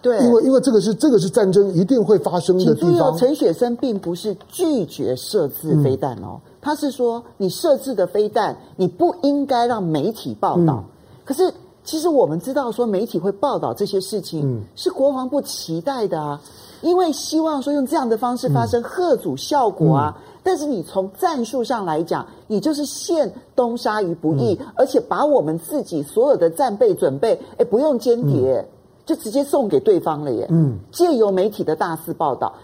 [0.00, 3.14] 对，因为因为这个是这个是战争一定会发生的地方。
[3.18, 10.82] 陈雪生并不是拒绝设置飞弹哦，嗯、他是说你设置的飞弹，你不应该让媒体报道。
[10.82, 10.84] 嗯、
[11.24, 11.52] 可是。
[11.82, 16.40] 其实我们知道，说媒体会报道这些事情，是国防部期待的啊，
[16.82, 20.16] 因为希望说用这样的方式发生贺阻效果啊。
[20.42, 28.62] 但是你从战术上来讲，你就是陷东沙于不义，而且把我们自己所有的战备准备，哎，不用间谍，
[29.06, 30.46] 就直接送给对方了耶。
[30.50, 32.54] 嗯，借由媒体的大肆报道。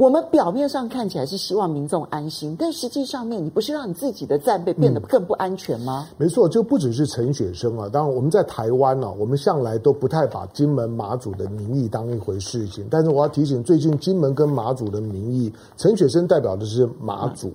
[0.00, 6.08] 我们表面上看起来是希望民众安心，但实际上面，你不是让你自己的战备变得更不安全吗？
[6.12, 7.86] 嗯、没错，就不只是陈雪生啊。
[7.86, 12.86] 当然，我们在台湾呢、啊，我们向来都不太把金门、马祖的民意当一回事情。
[12.90, 17.52] 但是我要提醒，最近金门跟马祖的民意，陈雪生代表的是马祖，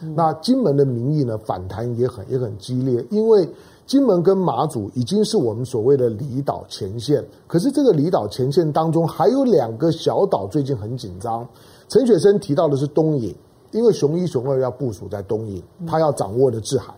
[0.00, 3.48] 嗯、那金门的民意呢，反弹也很也很激烈，因为
[3.86, 11.44] 金门跟马祖已经是我们所谓的离岛前线，可是这个离岛前线当中还有两个小岛，最近很紧张。
[11.88, 13.34] 陈雪生提到的是东引，
[13.72, 16.94] 因为熊一、熊二要部署在东引，他要掌握的制海。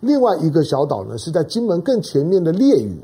[0.00, 2.96] 另外一个小岛呢，是在金门更前面的烈屿。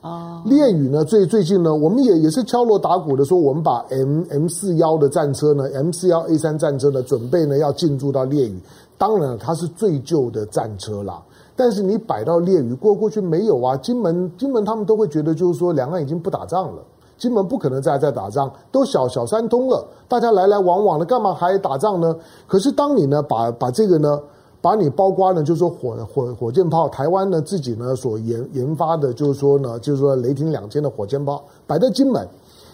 [0.00, 8.56] 啊，烈屿呢，最最近呢，我们也也是敲锣打鼓的说，我们把 M M 四幺的战车呢，M 四幺 A 三战车呢，准备呢要进驻到烈屿。
[8.96, 11.20] 当然，它是最旧的战车啦，
[11.56, 13.76] 但是你摆到烈屿过过去没有啊？
[13.78, 16.82] 金门金门他们都会觉得，就是说两岸已经不打仗了。
[17.18, 22.14] 金门不可能再再打仗，都小小三通了，大家来来往往的，干嘛还打仗呢？
[22.46, 24.20] 可是当你呢把把这个呢，
[24.60, 32.28] 把你包括呢，就是说火火火箭炮，台湾呢自己呢所研研发的，就是说呢，就是说雷霆两千的火箭炮摆在金门，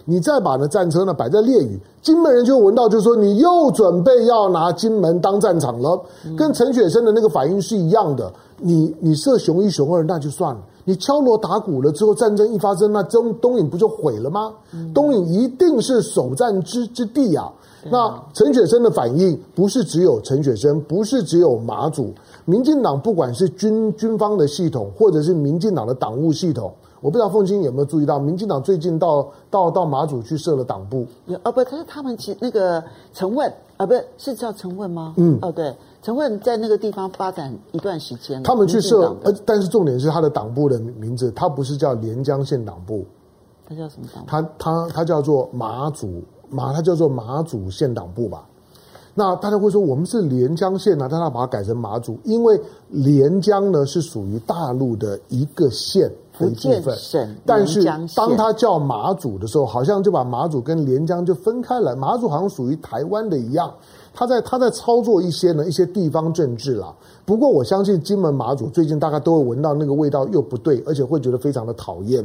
[0.05, 6.03] 你再把呢战车呢摆在烈屿，金门人就闻到，就是说你又准备要拿金门当战场了，
[6.37, 8.33] 跟陈雪生的那个反应是一样的。
[8.65, 10.61] 你你射熊一熊二那就算了。
[10.85, 14.53] 你敲锣打鼓了之后，战争一发生，那东东引不就毁了吗？
[14.73, 17.53] 嗯、东引一定是首战之之地啊！
[17.85, 22.13] 嗯、那陈雪生的反应不是只有陈雪生，不是只有马祖，
[22.45, 31.05] 民进党不管是军军方的系统，或者是民进党的党务系统，我不知道凤清有没有注意到，民进党最近到到到马祖去设了党部。
[31.27, 35.13] 有啊，不，可是他们其实那个陈问啊，不是是叫陈问吗？
[35.19, 35.75] 嗯，哦对。
[36.01, 43.05] 陈问在那个地方发展一段时间，他们去设，呃，但是重点是他的党部的名字，他不是叫连江县党部，
[43.69, 44.25] 他叫什么党？
[44.27, 48.47] 他他他叫做马祖马，他叫做马祖县党部吧？
[49.15, 56.97] 那大家会说我们是连江县啊，但他把它改成马祖，因为连江呢是属于大陆的一个县，的一部分。
[57.45, 57.83] 但是
[58.15, 61.95] 当他叫马祖的时候，好像就把马祖跟连江就分开了。
[61.97, 63.73] 马祖好像属于台湾的一样，
[64.13, 66.95] 他在他在操作一些呢一些地方政治啦。
[67.25, 72.25] 不过我相信金门马祖最近大家都会闻到那个味道又不对，而且会觉得非常的讨厌。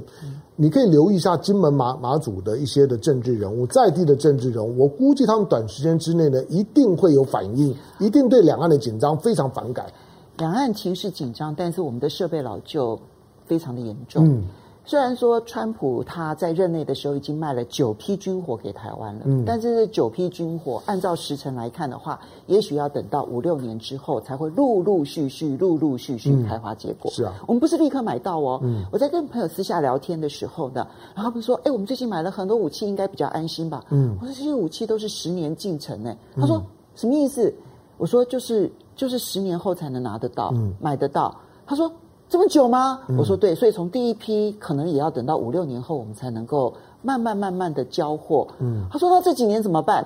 [0.55, 9.85] 你可以留意一下金门马马祖的一些的政治人物，在地的政治人物，我估计他们短时间之内呢一定会有反应，一定对两岸的紧张非常反感。
[10.37, 12.99] 两岸情势紧张，但是我们的设备老旧
[13.47, 14.23] 非常的严重。
[14.27, 14.43] 嗯
[14.89, 27.11] 虽然说川普他在任内的时候已经卖了九批军火给台湾了，嗯，但是这九批军火按照时程来看的话，也许要等到五六年之后才会陆陆续续、陆陆续续开花结果。
[27.11, 28.61] 是啊，我们不是立刻买到哦。
[28.63, 36.15] 嗯，我在跟朋友私下聊天的时候呢，然后他们说：“哎，我们最近买了很多武器，应该比较安心吧？”嗯，我说这些武器都是十年进程呢。
[36.37, 36.63] 他说
[36.95, 37.53] 什么意思？
[37.97, 41.37] 我说就是就是十年后才能拿得到，买得到。
[41.65, 41.91] 他说。
[42.29, 43.01] 这么久吗？
[43.17, 48.47] 我说对，所以从第一批可能也要等到五六年后，我们才能够慢慢慢慢的交货。
[48.59, 50.05] 嗯，他说那这几年怎么办？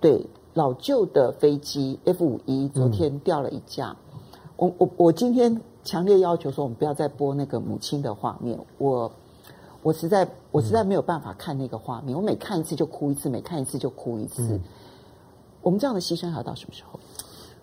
[0.00, 3.96] 对，老旧的飞机 F 五一昨天掉了一架。
[4.12, 4.18] 嗯、
[4.56, 8.58] 我我我今天强烈要求说，我们不要再播那个母亲的画面。
[8.76, 9.10] 我
[9.82, 14.42] 我实在我实在没有办法看那个画面，我每看一次就哭一次，每看一次就哭一次。
[14.42, 14.60] 嗯、
[15.62, 17.00] 我们这样的牺牲还要到什么时候？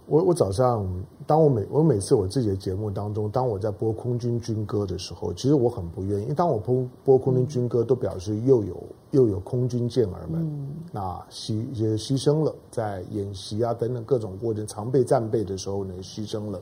[0.07, 0.85] 我我早上，
[1.25, 16.59] 当我每我每次我自己的节目当中，当我在播空军军歌的时候，其实我很不愿意，因为当我播播空军军歌，都表示又有又有空军健儿们，嗯、那牺也牺牲了，在演习啊等等各种过程，常备战备的时候呢，牺牲了。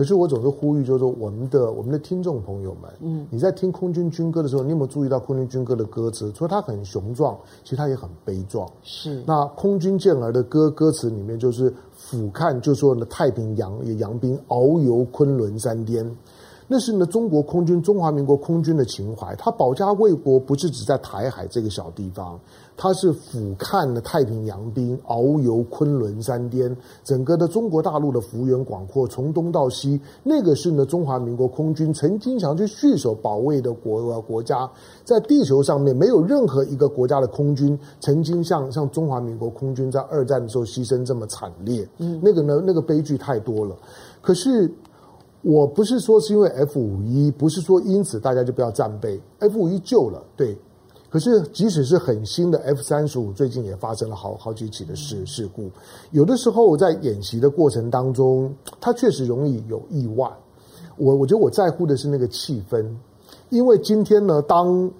[0.00, 6.32] 可是我总是呼吁，就是说我们的我们的听众朋友们，嗯，你在听空军军歌的时候，你有没有注意到空军军歌的歌词？
[6.32, 8.66] 除了它很雄壮，其实它也很悲壮。
[8.82, 9.22] 是。
[9.26, 16.10] 那空军健儿的歌歌词里面，就是俯瞰，就说呢，太平洋也洋兵遨游昆仑山巅。
[16.66, 19.34] 那是呢，中国空军、中华民国空军的情怀。
[19.34, 22.40] 他保家卫国，不是只在台海这个小地方，
[22.76, 34.70] 他是俯瞰了太平洋滨遨游昆仑山巅，整个的中国大陆的幅员广阔，从东到西，那个是呢，中华民国空军曾经想去蓄守保卫的国国家，
[35.04, 41.86] 在地球上面没有任何一个国家的空军曾经像像中华民国空军在二战的时候牺牲这么惨烈。
[41.98, 43.76] 嗯，那个呢，那个悲剧太多了。
[44.20, 44.70] 可是。
[45.42, 49.18] 我不是说是因为 F 五一，不是说因此大家就不要战备。
[49.38, 50.54] F 五一救了，对。
[51.10, 55.68] 可是即使是很新的 F 三十五，最近也发生了好好几起的事事故。
[56.12, 60.30] 有的时候在演习的过程当中，它确实容易有意外。
[60.96, 62.86] 我我觉得我在乎的是那个气氛，
[63.48, 64.90] 因为今天呢，当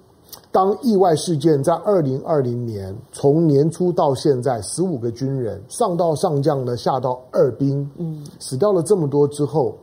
[0.51, 9.77] 当意外事件在二零二零年从年初到现在，十五个军人上到上将呢，下到二兵，嗯，死掉了这么多之后。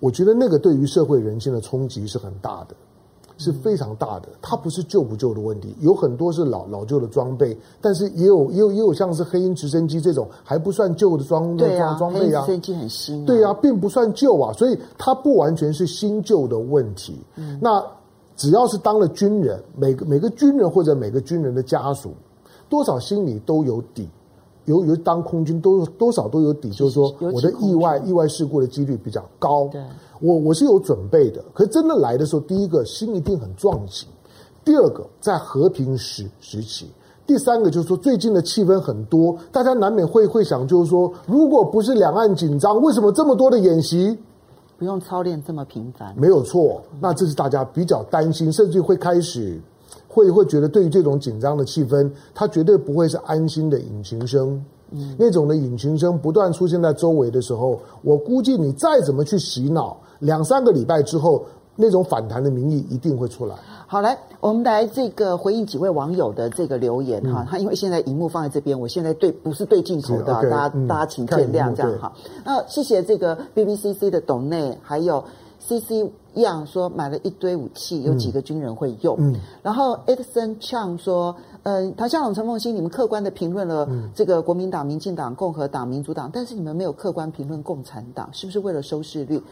[0.00, 2.76] 我觉得那个对于社会人心的冲击是很大的，
[3.38, 4.28] 是非常大的。
[4.40, 12.42] 它不是旧不旧的问题，有很多是老老旧的装备，但是也有也有也有像是黑鹰直升机这种还不算旧的装装、啊、装备啊。
[12.42, 17.18] 黑鹰直升机很新、啊，对啊，并不算旧啊，所以它不完全是新旧的问题。
[17.36, 17.84] 嗯、那
[18.36, 22.12] 只要是当了军人，每个每个军人或者每个军人的家属，
[22.68, 24.08] 多少心里都有底。
[24.66, 29.68] 由于当空军都多少都有底，就是说我的意外意外事故的几率比较高。
[29.68, 29.82] 对，
[30.20, 31.44] 我我是有准备的。
[31.52, 34.06] 可是真的来的时候，第一个心一定很壮起，
[34.64, 36.86] 第二个在和平时时期，
[37.26, 44.18] 第三个就是说最近的气氛很多，大家难免会会想，就是说如果不是两岸紧张，为什么这么多的演习
[44.78, 46.14] 不用操练这么频繁？
[46.16, 49.60] 没有错，那这是大家比较担心，甚至会开始。
[50.14, 54.64] 会会觉得，对于这种紧张的气氛，它绝对不会是安心的引擎声。
[54.92, 63.56] 嗯，那种的引擎声不断出现在周围的时候，我估计你再怎么去洗脑，两三个礼拜之后，那种反弹的民意一定会出来。
[63.88, 67.42] 好，来，我们来这个回应几位网友的这个留言哈。
[67.42, 72.12] 嗯、他因为现在荧幕放在这边，我现在对不是对镜头的，okay, 大家、嗯、大家请见谅，这样哈。
[72.44, 75.24] 那谢谢这个 BBCC 的董内，还有。
[75.66, 79.16] C C 一样说买了一堆武器，有几个军人会用。
[79.18, 89.42] 嗯，然后 Edson Chang 说，呃，唐湘龙、陈凤新，你们客观的评论了这个国民党、民进党、共和党、民主党，但是你们没有客观评论共产党，是不是为了收视率？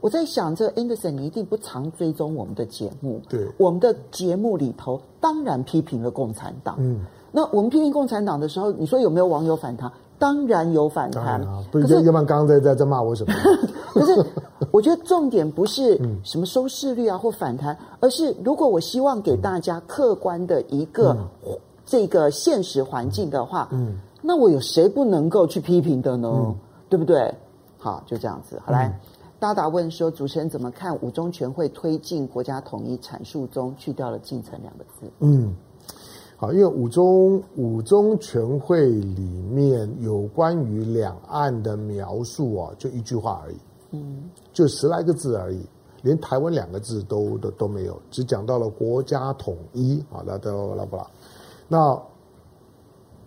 [0.00, 3.20] 我在想，这 Anderson 你一定不常追踪我们的节目。
[3.28, 6.76] 对，我们的节目里头当然批评了共产党。
[6.78, 7.00] 嗯，
[7.32, 9.92] 那我们批评共产党的时候，你说有没有网友反弹？
[10.18, 11.94] 当然有反弹，啊、不是？
[12.02, 13.32] 要不然刚刚在在在骂我什么？
[13.94, 14.26] 可是
[14.70, 21.16] 我觉得重点不是 什么收视率啊或反弹，而是如果我希望给大家客观的一个
[21.86, 26.28] 这个现实环境的话，嗯，那我有谁不能够去批评的呢？
[26.28, 26.54] 嗯、
[26.88, 27.32] 对不对？
[27.78, 28.60] 好，就这样子。
[28.64, 28.92] 好来，
[29.38, 35.54] 达达问说：“主持人怎么看五中全会推进国家统一阐述中去掉了‘进程’两个字？”嗯，
[36.40, 43.56] 好，因为五中五中全会里面有关于两岸的描述啊，就一句话而已，
[43.90, 45.60] 嗯，就十来个字而已，
[46.02, 51.04] 连台湾两个字都都都没有，只讲到了国家统一，好了，都拉不拉？
[51.66, 52.00] 那。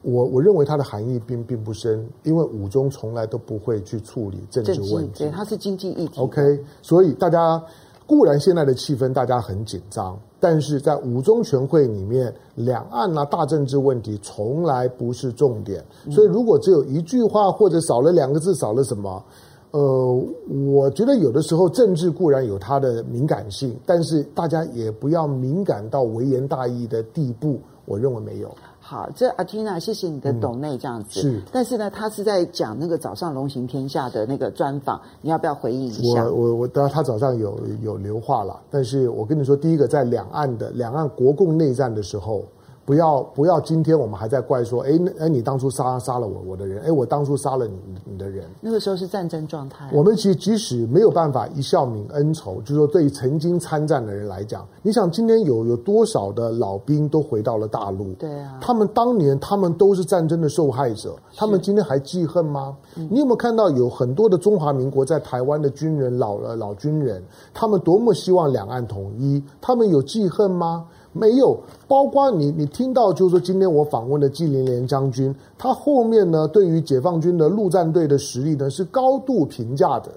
[0.03, 6.19] 我我认为它的含义并并不深，因为五中从来都不会去处理政治问题，对，它是经济议题。
[6.19, 7.63] OK，所以大家
[8.11, 15.81] 固然现在的气氛大家很紧张，但是在五中全会里面，两岸啊大政治问题从来不是重点。
[16.09, 19.23] 所以如果只有一句话或者少了两个字，少了什么？
[19.71, 20.25] 呃，
[20.73, 27.61] 我觉得有的时候政治固然有它的敏感性，但是大家也不要敏感到微言大义的地步。
[27.85, 28.53] 我认为没有。
[28.91, 31.21] 好，这阿缇娜，谢谢你的懂内这样子。
[31.21, 36.25] 嗯、是，但是呢，他是在讲那个早上龙行天下的那个专访，你要不要回应一下？
[36.25, 42.43] 我我我，当然他早上有有留话了，但是我跟你说，第一个在两岸的两岸国共内战的时候。
[42.83, 43.59] 不要不要！
[43.61, 47.73] 今天我们还在怪说，哎，哎，你当初杀杀了我我的人，哎，我当初杀了你
[48.03, 48.43] 你的人。
[48.59, 49.89] 那个时候是战争状态。
[49.93, 58.13] 我们其实即使没有办法一笑泯恩仇，就是说对于曾经参战的人来讲，你想今天有有多少的老兵都回到了大陆？
[58.13, 58.57] 对啊。
[58.59, 62.75] 他们当年他们都是战争的受害者，他们今天还记恨吗？
[62.95, 67.23] 你有没有看到有很多的中华民国在台湾的军人老了老军人，
[67.53, 70.87] 他们多么希望两岸统一，他们有记恨吗？
[71.13, 71.57] 没有，
[71.87, 80.11] 包括你，你听到就是说，今天我访问的季凌莲将军，他后面呢，对于解放军的陆战队的实力呢，是高度评价的。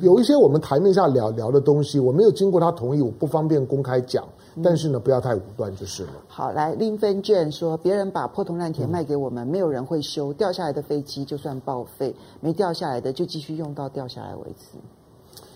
[0.00, 4.24] 有一些我们台面下聊聊的东西，我没有经过他同意，我不方便公开讲。
[4.64, 6.10] 但是呢，不要太武断就是了。
[6.28, 14.78] 好，来林芬卷说，别人把破铜烂铁卖给我们，没有人会修，掉下来的飞机就算报废，没掉下来的就继续用到掉下来为止。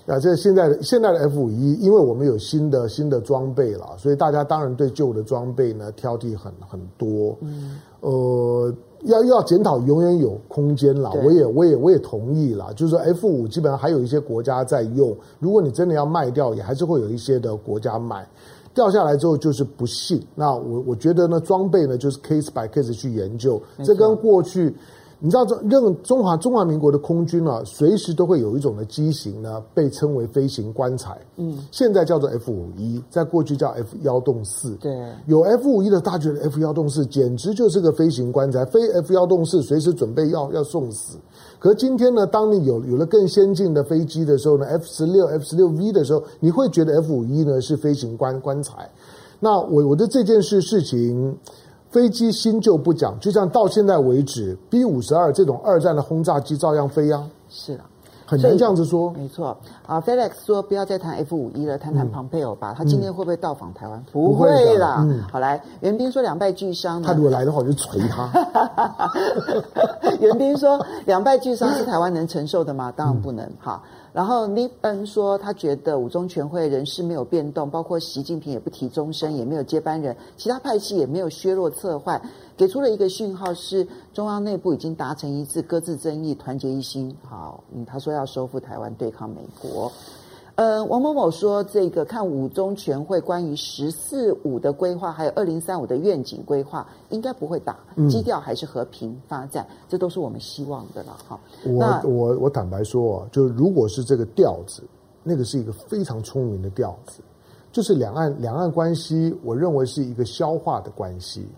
[0.07, 7.37] 啊，这现在的现在的 F 五一，因为我们有新的新的装备了，所以大家当然对旧的装备呢挑剔很很多。
[7.41, 11.13] 嗯，呃，要要检讨，永远有空间了。
[11.25, 18.27] 我也我也我也同意了，就是说 F 五基本上还有一些国家在用，如果你真的要卖掉，也还是会有一些的国家买。
[18.73, 20.21] 掉下来之后就是不幸。
[20.35, 24.75] 那我我觉得呢，装备呢就是 case by case 去研究，这跟过去。
[25.23, 31.15] 你知道，这任中华中华民国的空军啊，随时都会有一种的机型呢，被称为飞行棺材。
[31.37, 34.75] 嗯，现在叫做 F 五一，在过去叫 F 幺洞四。
[34.77, 34.91] 对，
[35.27, 41.19] 有 F 五一的，大家觉得 F 幺洞四简直就是个飞行棺材，飞 F 幺洞四随时准备要要送死。
[41.59, 48.91] 可是今天呢，当你有有了更先进的飞机的时候呢，F 十六、F 十六 V 的时候，你会觉得 F 五一呢是飞行棺棺材。
[49.39, 51.37] 那我我的这件事事情。
[51.91, 57.27] 飞机新旧不讲，就像到现在为止，B 五十二这种二战的轰炸机照样飞啊。
[57.49, 57.81] 是啊，
[58.25, 59.11] 很难这样子说。
[59.11, 59.57] 没错。
[59.85, 62.73] 啊，Felix 说不要再谈 F 五一了，谈谈庞佩欧吧。
[62.79, 64.01] 他今天会不会到访台湾？
[64.13, 64.99] 不会啦。
[65.01, 65.21] 嗯。
[65.33, 67.03] 好来，袁斌说两败俱伤。
[67.03, 68.31] 他如果来的话，我就捶他。
[70.21, 72.93] 袁斌说两败俱伤是台湾能承受的吗？
[72.95, 73.45] 当然不能。
[73.59, 73.83] 好。
[74.13, 82.21] 然后李恩说，他觉得五中全会人事没有变动，包括习近平也不提终身，也没有接班人，其他派系也没有削弱策划，
[82.57, 87.17] 给出了一个讯号是中央内部已经达成一致，搁置争议，团结一心。
[87.29, 89.91] 好，嗯，他说要收复台湾，对抗美国。
[90.61, 97.79] 呃，王某某说，这个看五中全会关于“十四五”的规划，还有“二零三五”的愿景规划，应该不会打，
[98.11, 101.17] 基调还是和平发展，嗯、这都是我们希望的了。
[101.27, 104.83] 哈，我我我坦白说，就是如果是这个调子，
[105.23, 107.23] 那个是一个非常聪明的调子，
[107.73, 111.49] 就是两岸两岸关系，我认为是一个消化的关系，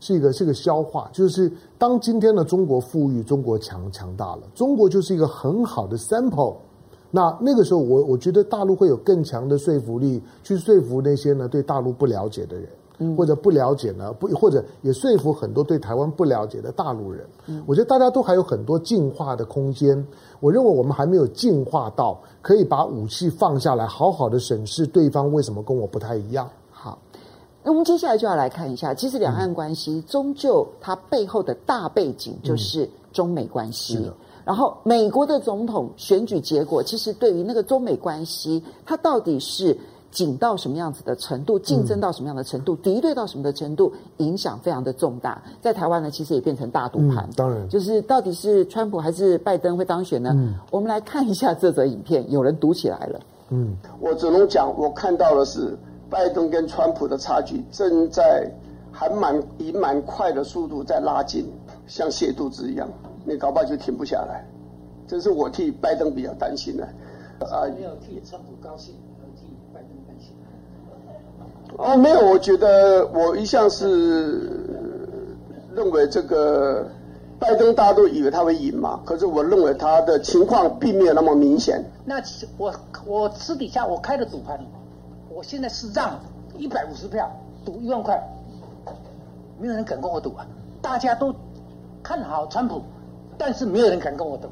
[0.00, 6.56] 是一个是一个消化，就是当今天的中国富裕，中国强强大了，中国就是一个很好的 sample。
[7.14, 12.66] 那那个时候我，我我觉得大陆会有更强的说服力，去说服那些呢对大陆不了解的人，
[13.00, 17.26] 嗯、或者不了解呢不或者也说服很多对台湾不了解的大陆人。
[17.48, 20.02] 嗯、我觉得大家都还有很多进化的空间。
[20.40, 26.48] 我认为我们还没有进化到可以把武器放下来，好好的审视对方为什么跟我不太一样。
[26.70, 26.98] 好，
[27.62, 33.98] 那我们接下来就要来看一下，其实两岸关系终究它背后的大背景就是中美关系。
[33.98, 34.10] 嗯
[34.44, 39.76] 然后，美国的总统选举结果，其实对于那个中美关系，它到底是
[40.10, 45.40] 紧到什么样子的程度，竞争到什么样的程度，敌对到什么的程度，影响非常的重大。
[45.60, 47.28] 在台湾呢，其实也变成大赌盘。
[47.36, 50.36] 当然，就是到底是川普还是拜登会当选呢？
[50.70, 53.20] 我们来看一下这则影片，有人赌起来了。
[53.50, 55.78] 嗯，我只能讲，我看到的是
[56.10, 58.50] 拜登跟川普的差距正在
[58.90, 61.50] 还蛮以蛮快的速度在拉近，
[61.86, 62.88] 像泻肚子一样。
[63.24, 64.44] 你搞不好就停不下来，
[65.06, 66.84] 这是我替拜登比较担心的。
[67.50, 70.34] 啊，没有替川普高兴，而替拜登担心。
[71.76, 74.50] 哦，没有，我觉得我一向是
[75.74, 76.86] 认为这个
[77.38, 81.84] 拜登大家都以为他会赢嘛，可是我认为他的情况并没有那么明显。
[82.04, 82.22] 那
[82.56, 82.72] 我
[83.06, 84.58] 我私底下我开的赌盘，
[85.28, 86.20] 我现在是让
[86.56, 87.30] 一百五十票
[87.64, 88.22] 赌一万块，
[89.58, 90.46] 没有人敢跟我赌啊！
[90.80, 91.34] 大家都
[92.02, 92.82] 看好川普，
[93.38, 94.48] 但是没有人敢跟我赌。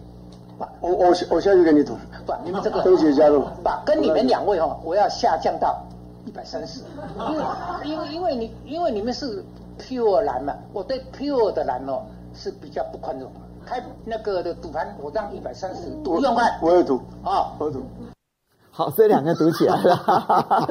[0.80, 1.94] 我我我现在就跟你赌，
[2.26, 5.82] 不，你们这个都结加入，把跟你们两位哈，我要下降到
[6.26, 6.82] 一百三十，
[7.24, 7.44] 因为
[7.84, 9.42] 因为因为你因为你们是
[9.78, 12.02] pure 蓝嘛，我对 pure 的蓝哦
[12.34, 13.32] 是比较不宽容，
[13.64, 17.82] 开那个的赌盘我让一百三十赌一万块，我要赌啊，我赌。
[18.72, 19.96] 好，所以两个赌起来了。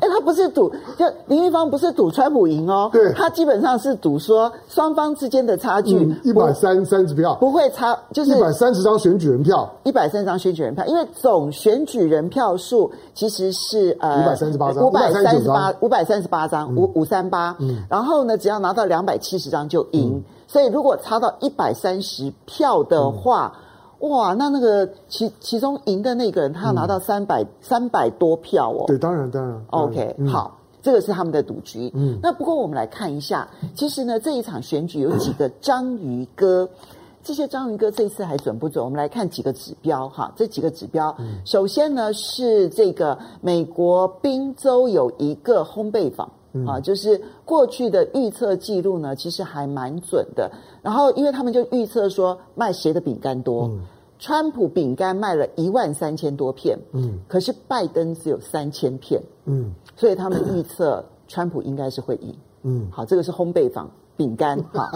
[0.00, 7.34] 哎，他不是赌，就林玉芳不是赌川普赢哦，对，他基本上是赌说双方之间的差距一百三三十票。
[7.34, 23.52] 不会差，就是一百三十张选举人票，一百三十张选举人票，因为总选举人票数其实是呃五百三十八张，五百三十八五百三十八张五五三八，嗯，然后呢，只要拿到两百七十张就赢，嗯，所以如果差到一百三十票的话。
[23.54, 23.64] 嗯
[24.00, 28.84] 哇，那那个其其中赢的那个人，他要拿到三百三百多票哦。
[28.86, 29.60] 对，当然当然。
[29.70, 31.90] OK，嗯，好，这个是他们的赌局。
[31.94, 36.68] 嗯，那不过我们来看一下，其实呢，这一场选举有几个章鱼哥，
[37.24, 38.84] 这些章鱼哥这次还准不准？
[38.84, 46.30] 我们来看几个指标哈，这几个指标，首先呢是这个美国宾州有一个烘焙坊。
[46.66, 50.50] 啊，就是过去的预测记录呢，其实还蛮准的。
[50.82, 53.80] 然后，因为他们就预测说卖谁的饼干多，嗯、
[54.18, 63.90] 川普饼干卖了一万三千多片，嗯，可是拜登只有三千片，嗯，所以他们预测川普应该是会赢，嗯，好，这个是烘焙坊。
[64.18, 64.90] 饼干哈，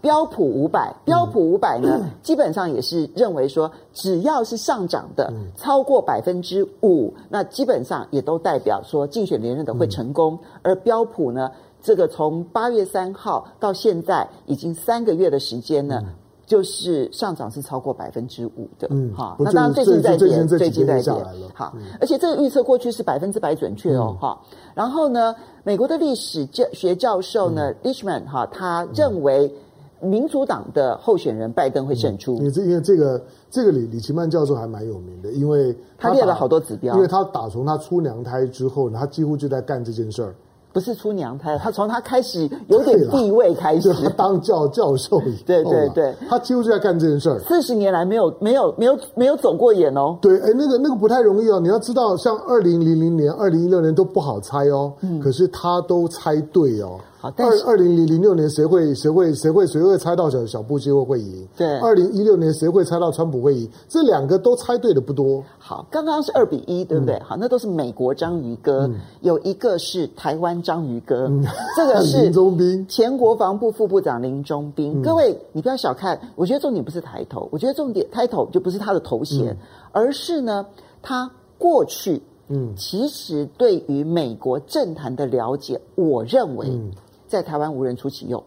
[0.00, 10.38] 标普五百，标普五百呢，基本上也是认为说，只要是上涨的超过百分之五，那基本上也都代表说竞选连任的会成功。
[10.62, 11.50] 而标普呢，
[11.82, 16.02] 这个从八月三号到现在已经三个月的时间呢。
[16.44, 21.12] 就是上涨是超过百分之五的，嗯，哈，那当然最近在跌，最近在跌，
[21.54, 24.38] 好，而且这个预测过去是百分之百准确哦，哈。
[24.74, 25.34] 然后呢，
[25.64, 29.54] 美国的历史教学教授呢，Lichtman 哈，他认为
[30.00, 32.34] 民主党的候选人拜登会胜出。
[32.36, 40.34] 因为这因为这个这个李李奇曼教授还蛮有名的，因为他列了好多指标，因为他打从他出娘胎之后呢，他几乎就在干这件事儿。
[40.72, 47.38] 不是出娘胎，他从他开始有点地位开始，他当教教授以后，对对对，他几乎就在干这件事儿。
[47.40, 50.16] 四十年来没有没有没有没有走过眼哦。
[50.20, 51.60] 对，哎，那个那个不太容易哦。
[51.60, 56.98] 你要知道，像二零零零年、二零一六年都不好猜哦，嗯，可是他都猜对哦。
[57.30, 61.46] 二二零零零六年谁会谁会谁会谁会猜到小小布希会会赢？
[61.56, 63.68] 对，二零一六年谁会猜到川普会赢？
[63.88, 65.44] 这两个都猜对的不多。
[65.56, 67.14] 好，刚刚是二比一，对不对？
[67.14, 71.44] 嗯、好，那都是美国章鱼哥，嗯、有一个是台湾章鱼哥，嗯、
[71.76, 75.00] 这个是 林中斌，前国防部副部长林中斌。
[75.00, 79.56] 嗯、各位，你不要小看，我觉得重点不是抬头，我觉得重点抬头就不是他的头衔，嗯、
[79.92, 80.66] 而是呢，
[81.00, 86.66] 他过去嗯，其实对于美国政坛的了解，我认为。
[87.32, 88.44] 嗯在台湾无人出其右。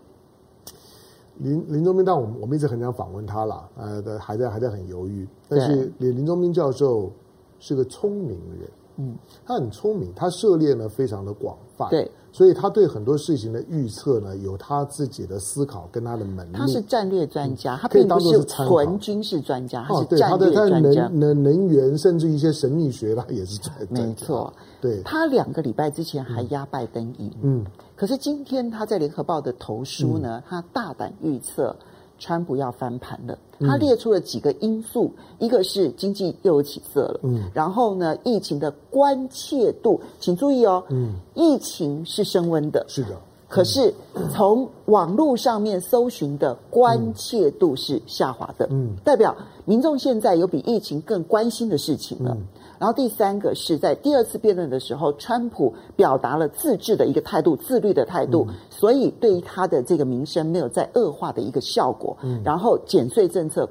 [1.40, 5.28] 林林宗斌，但我们我们一直很想访问他了，呃，还在还在很犹豫。
[5.50, 7.12] 但是林林宗斌教授
[7.60, 16.58] 是个聪明人，嗯，他很聪明，他涉猎呢非常的广泛，对，所以他对很多事情的预测呢有他自己的思考跟他的门路。
[16.58, 21.08] 他是战略专家，他并不是纯军事专家，他是战略专家。
[21.14, 23.86] 能能源甚至一些神秘学，他也是专家。
[23.90, 25.02] 没错，对。
[25.04, 27.66] 他两个礼拜之前还压拜登赢，嗯。
[27.96, 31.74] 可是今天他在联合报的投书呢，他大胆预测
[32.20, 33.38] 川普要翻盘了。
[33.59, 35.09] 他列出了几个因素，
[35.39, 43.11] 一个是经济又有起色了，嗯，然后呢，疫情的关切度，请注意哦，嗯，疫情是升温的，是的。
[43.47, 43.93] 可是
[44.34, 52.36] 从网络上面搜寻的关切度是下滑的，嗯，代表民众现在有比疫情更关心的事情了。
[52.78, 62.17] 然后第三个是在第二次辩论的时候，川普表达了自治的一个态度、自律的态度，所以对于他的这个民生没有在恶化的一个效果。
[62.43, 63.69] 然后减税政策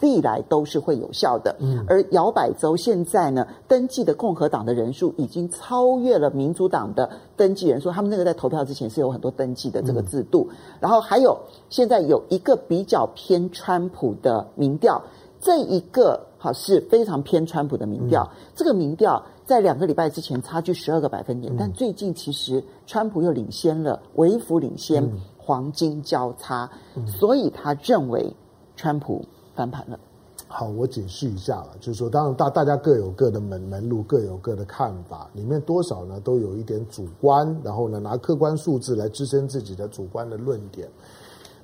[0.00, 1.56] 历来都是会有效的。
[1.86, 10.48] 而摇摆州现在呢，登记的共和党的人数已经超越了民主党的登记人数，他们那个在投票之前是有很多登记的这个制度。
[10.80, 11.38] 然后还有
[11.68, 15.02] 现在有一个比较偏川普的民调。
[15.38, 28.32] 这一个好是非常偏川普的民调，嗯、这个民调在两个礼拜之前差距十二个百分点，嗯、但最近其实川普又领先了，微幅领先，嗯、黄金交叉，嗯、所以他认为
[28.76, 29.24] 川普
[29.56, 29.98] 翻盘了。
[30.46, 40.88] 好，我解释一下了，就是说，当然大大家各有各的门门路，各有各的看法，里面多少呢都有一点主观，然后呢拿客观数字来支撑自己的主观的论点。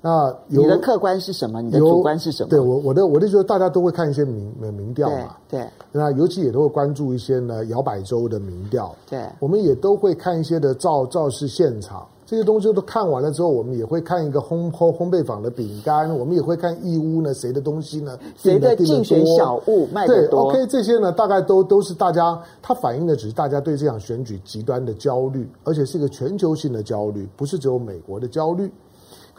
[0.02, 1.62] 那你的客观是什么？
[1.62, 2.50] 你的主观是什么？
[2.50, 12.04] 对我我的我的就是大家都会看一些民民调嘛，对，对那尤其也都会关注一些呢摇摆州的民调，对，我们也都会看一些的造造势现场。
[12.24, 20.50] 这些东西都看完了之后，我们也会看一个烘烘烘焙坊的饼干，我们也会看义乌呢谁的东西呢，谁的竞选小物卖的多。
[20.50, 28.72] 对，OK，这些呢大概都都是大家，它反映的只是大家对这场选举极端的焦虑，而且是一个全球性的焦虑，不是只有美国的焦虑。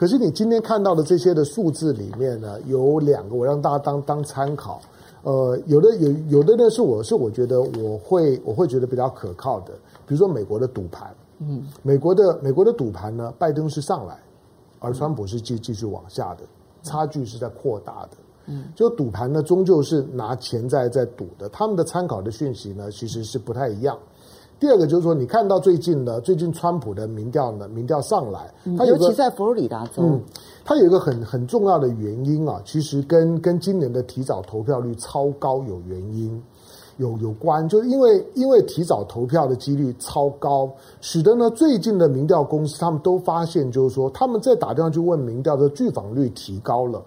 [0.04, 4.78] 可是你今天看到的这些的数字里面呢，有两个我让大家当当参考，
[5.22, 9.72] 呃，有的有有的呢是我是我觉得我会我会觉得比较可靠的，
[10.06, 11.10] 比如说美国的赌盘。
[11.38, 14.18] 嗯，美国的美国的赌盘呢，拜登是上来，
[14.78, 16.42] 而川普是继继续往下的，
[16.82, 18.10] 差距是在扩大的。
[18.48, 23.98] 嗯，就赌盘呢，终究是拿钱在在赌的，他们的参考的讯息呢，其实是不太一样。
[24.64, 30.18] 第二个就是说，你看到最近呢，最近川普的民调呢，民调上来，他尤其在佛罗里达州，嗯，
[30.64, 36.42] 他有一个很很重要的原因啊，其实跟跟今年的提早投票率超高有原因。
[36.96, 40.70] 有有关，就是因为因为提早投票的几率超高，
[41.02, 47.02] 使得呢最近的民调公司他们都发现，就是说他们在打电话去问民调的拒访率提高了。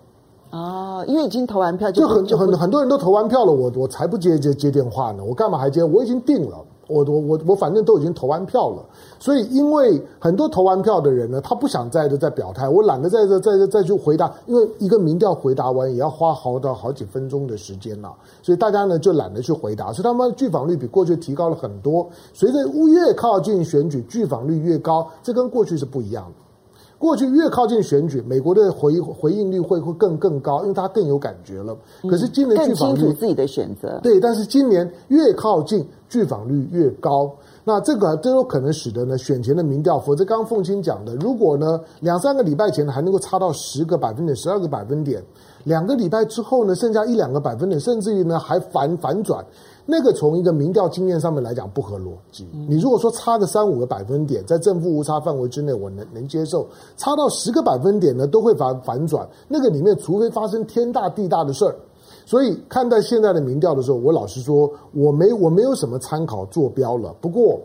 [0.51, 5.83] 哦，因为已经投完票就，很很多人都投完票了，我我才不接接接电话呢，我干嘛还接？
[5.83, 6.63] 我已经定了。
[6.87, 8.85] 我我我我反正都已经投完票了，
[9.19, 22.07] 所以因为很多投完票的人呢，他不想再再表态，我懒得在这再再再去回答，因为一个民调回答完也要花好到好几分钟的时间了，所以大家呢就懒得去回答，所以他们拒访率比过去提高了很多。
[22.33, 26.46] 随着越靠近选举，拒访率越高，这跟过去是不一样的。
[26.99, 31.77] 过去越靠近选举，美国的回回应率会会更更高，因为他更有感觉了。
[32.09, 33.99] 可是今年拒访率，更清楚自己的选择。
[34.01, 35.87] 对，但是今年越靠近。
[36.09, 37.29] 拒访率越高，
[37.65, 45.21] 那这个都有可能使得呢选前的民调，否则刚刚凤青讲的，如果呢两三个礼拜前还能够差到十个百分点、十二个百分点，
[45.65, 49.45] 两个礼拜之后呢剩下一两个百分点，甚至于呢还反反转，
[49.89, 52.45] 那个从一个民调经验上面来讲不合逻辑。
[52.67, 56.67] 你如果说差个三五个百分点，在正负误差范围之内，我能能接受；
[56.97, 61.73] 差到十个百分点呢，都会反反转，那个里面除非发生天大地大的事儿。
[62.25, 67.15] 所以看待现在的民调的时候，我老实说，我没我没有什么参考坐标了。
[67.21, 67.57] 不过，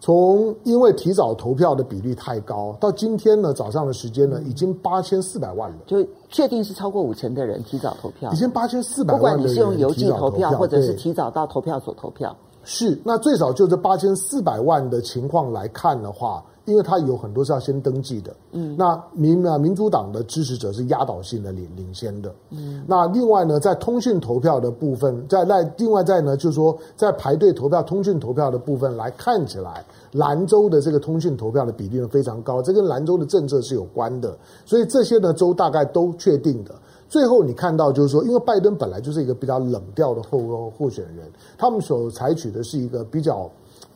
[0.00, 9.20] 从因为提早投票的比例太高，到今天呢早上的时间呢，已经八千四百万了，就确定是超过五成的人提早投票，已经八千四百万。
[9.20, 12.34] 不管你是用邮寄投票，或者是提早到投票所投票，
[12.64, 16.42] 是那最少就这八千四百万的情况来看的话。
[16.70, 36.72] 因为他有很多是要先登记的，嗯，那民啊民主党的支持者是压倒性的领领先的，嗯，那另外呢，在通讯投票的部分，在在另外在呢，就是说在排队投票通讯投票的部分来看起来，兰州的这个通讯投票的比例呢非常高，这跟兰州的政策是有关的，所以这些呢州大概都确定的。
[37.08, 43.50] 最后你看到就是说，因为拜登本来就是一个比较冷调的候候选人，他们所采取的是一个比较。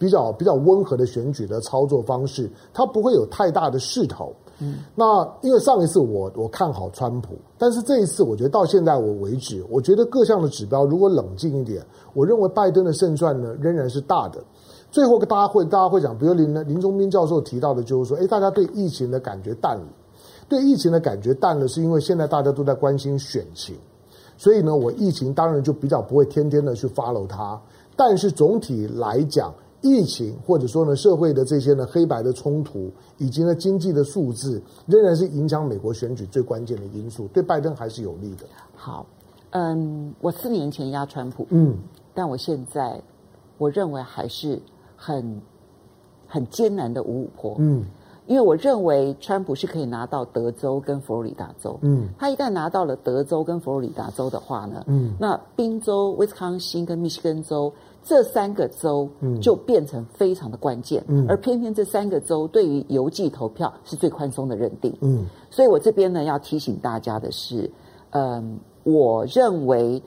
[0.04, 4.34] 比较比较温和的选举的操作方式，它不会有太大的势头。
[4.58, 14.44] 嗯，那因为上一次我我看好川普，但是这一次我觉得到现在我为止，我觉得各项的指标如果冷静一点，我认为拜登的胜算呢仍然是大的。
[14.90, 19.86] 最后大家会大家会讲，比如林林宗斌教授提到的，就是说，哎，大家对疫情的感觉淡了，
[20.48, 23.74] 对疫情的感觉淡了，是因为现在大家都在关心选情，
[24.36, 27.60] 所以呢，我疫情当然就比较不会天天的去 follow 它，
[27.96, 29.52] 但是总体来讲。
[29.84, 38.46] 疫情或者说呢，社会的这些呢黑白的冲突，以及呢经济的数字，仍然是影响美国选举最关键的因素，对拜登还是有利的。
[38.74, 39.04] 好，
[39.50, 41.76] 嗯，我四年前压川普，嗯，
[42.14, 42.98] 但我现在
[43.58, 44.58] 我认为还是
[44.96, 45.38] 很
[46.26, 47.84] 很艰难的五五坡，嗯，
[48.26, 57.70] 因为我认为川普是可以拿到德州跟佛罗里达州，嗯，他一旦拿到了德州跟佛罗里达州的话呢，嗯，那宾州、威斯康星跟密西根州。
[58.04, 59.08] 这三个州
[59.40, 67.70] 就变成非常的关键，嗯，而偏偏这三个州对于邮寄投票是最宽松的认定，嗯，所以我这边呢要提醒大家的是，
[68.10, 70.02] 嗯，我认为，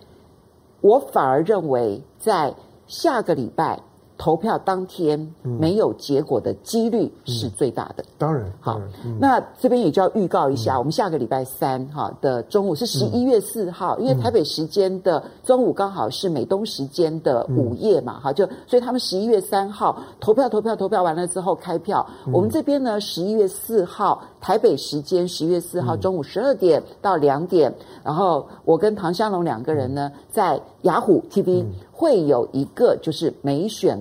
[0.82, 2.54] 我反而认为在
[2.86, 3.82] 下个礼拜
[4.18, 8.03] 投票当天没有结果的几率是最大的。
[8.18, 22.05] 当然，好，嗯、那这边也就要预告一下，嗯、我们下个礼拜三哈的中午是十一月四号，嗯、因为台北时间的中午刚好是美东时间的午夜嘛，哈、嗯，就所以他们十一月三号投票，投票，投票完了之后开票。
[22.26, 27.75] 嗯、我们这边呢，十一月四号台北时间十一月四号中午十二点到两点，嗯、
[28.05, 31.71] 然后我跟唐湘龙两个人呢，在雅虎 TV、嗯。
[31.97, 33.99] 会有一个就是美选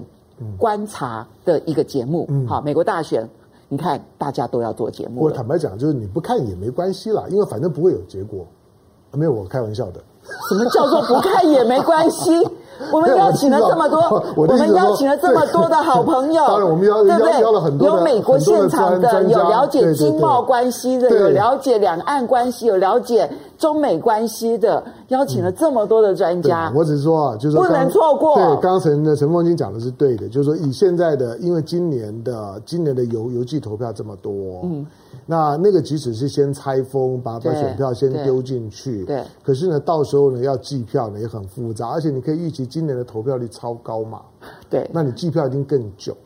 [0.59, 3.27] 观察的一个节目，嗯、好，美国大选，
[3.71, 5.23] 你看大家都要做节目。
[5.23, 8.47] 我坦白讲，就是你不看也没关系啦，因为反正不会有结果。
[9.13, 10.05] 没有，我开玩笑的。
[10.49, 12.33] 什么叫做不看也没关系？
[12.93, 17.03] 我们邀请了这么多， 我们邀请了这么多的好朋友， 当然我们邀
[17.51, 26.71] 了很多有美国现场的，有了解经贸关系的，有了解两岸关系，有了解中美关系的，邀请了这么多的专家。
[26.77, 28.35] 我只是说啊，就是不能错过。
[28.35, 34.87] 对，刚才的陈凤金讲的是对的，就是说以现在的，因为今年的今年的邮邮寄投票这么多，嗯。
[35.27, 44.23] 那那个即使是先拆封，把把选票先丢进去，对，对，可是呢，到时候呢要计票呢也很复杂，而且你可以预期今年的投票率超高嘛，
[44.71, 46.17] 对，那你计票一定更久。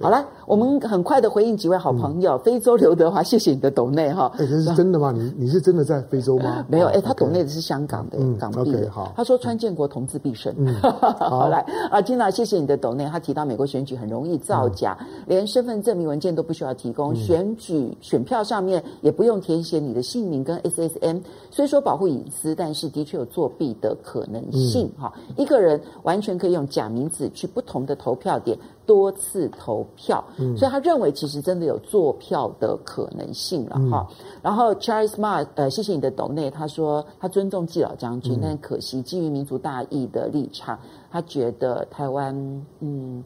[0.00, 2.36] 好了，我们很快的回应几位好朋友。
[2.38, 4.30] 非洲刘德华，谢谢你的抖内哈。
[4.34, 5.12] 哎，这是真的吗？
[5.16, 6.64] 你你是真的在非洲吗？
[6.68, 8.74] 没有，哎，他抖内的是香港的港币。
[8.88, 10.54] 好，他说川建国同志必胜。
[10.82, 13.06] 好来啊，金娜，谢谢你的抖内。
[13.06, 21.20] 他提到美国选举很容易造假，连身份证明文件都不需要提供，选举选票上面也不用填写你的姓名跟 SSN。
[21.54, 25.14] 虽说保护隐私，但是的确有作弊的可能性哈。
[25.36, 28.58] 一个人完全可以用假名字去不同的投票点。
[28.86, 34.06] 多次投票，嗯、所以他认为其实真的有作票的可能性了哈。
[34.10, 40.78] 嗯、然后 Charles Mark，呃，谢谢你的董内，他说他尊重季老将军，嗯、但可惜基于民族大义的立场，
[41.10, 42.34] 他觉得台湾
[42.80, 43.24] 嗯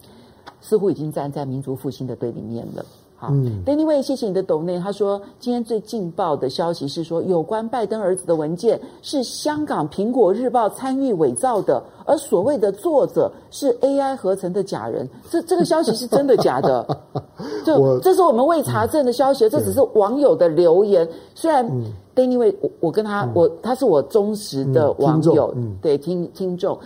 [0.61, 2.85] 似乎已经站在民族复兴的对立面了。
[3.21, 3.31] 好
[3.67, 4.79] ，Anyway，谢谢你的抖内。
[4.79, 15.09] 他说，今天最劲爆的消息是说，有关拜登儿子的文件是香港《苹果日报》参与伪造的，而所谓的作者是 AI 合成的假人。
[15.29, 16.87] 这这个消息是真的假的？
[17.67, 21.09] 就这是我们未查证的消息，嗯、这只是网友的留言。
[21.35, 21.69] 虽然
[22.15, 26.79] Anyway，我我跟他，嗯、我他是我忠实的网友，嗯、对听听众，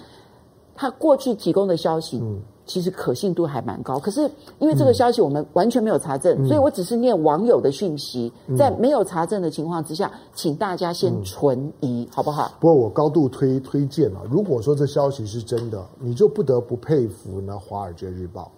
[0.74, 2.22] 他过去提供的消息。
[2.62, 4.20] 嗯其实可信度还蛮高，可是
[4.60, 12.52] 因为这个消息我们完全没有查证，嗯、所以我只是念网友的讯息，嗯、在没有查证的情况之下，请大家先存疑，嗯、好不好？
[12.60, 18.50] 不过我高度推推荐啊，如果说这消息是真的，你就不得不佩服呢《华尔街日报》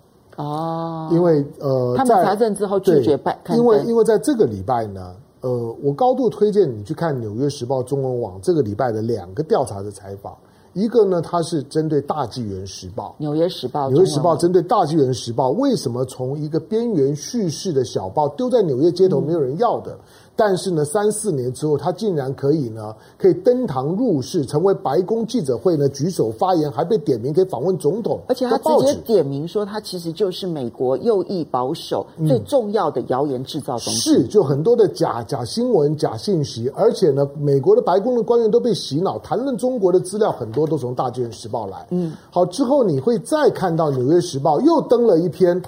[0.42, 10.36] 哦，因为呃，他们查证之后拒绝办，因为因为在这个礼拜呢，呃，我高度推荐你去看《纽约时报》中文网这个礼拜的两个调查的采访。
[10.74, 19.92] 一个呢，它是针对大纪元时报，纽约时报，纽约时报针对大纪元时报，为什么从一个边缘叙事的小报丢在纽约街头没有人要的？
[19.92, 19.98] 嗯
[20.36, 34.14] 但是呢，三四年之后，他竟然可以呢，可以登堂入室，成为白宫记者会呢举手发言，还被点名可以访问总统，而且他直接点名说，他其实就是美国右翼保守最重要的谣言制造中心。
[34.14, 41.86] 是，就很多的假假新闻、假信息，而且呢，美国的白宫的官员都被洗脑，谈论中国的资料很多都从《大纪元时报》来。
[41.90, 45.62] 嗯，好，之后你会再看到《纽约时报》又登了一篇。《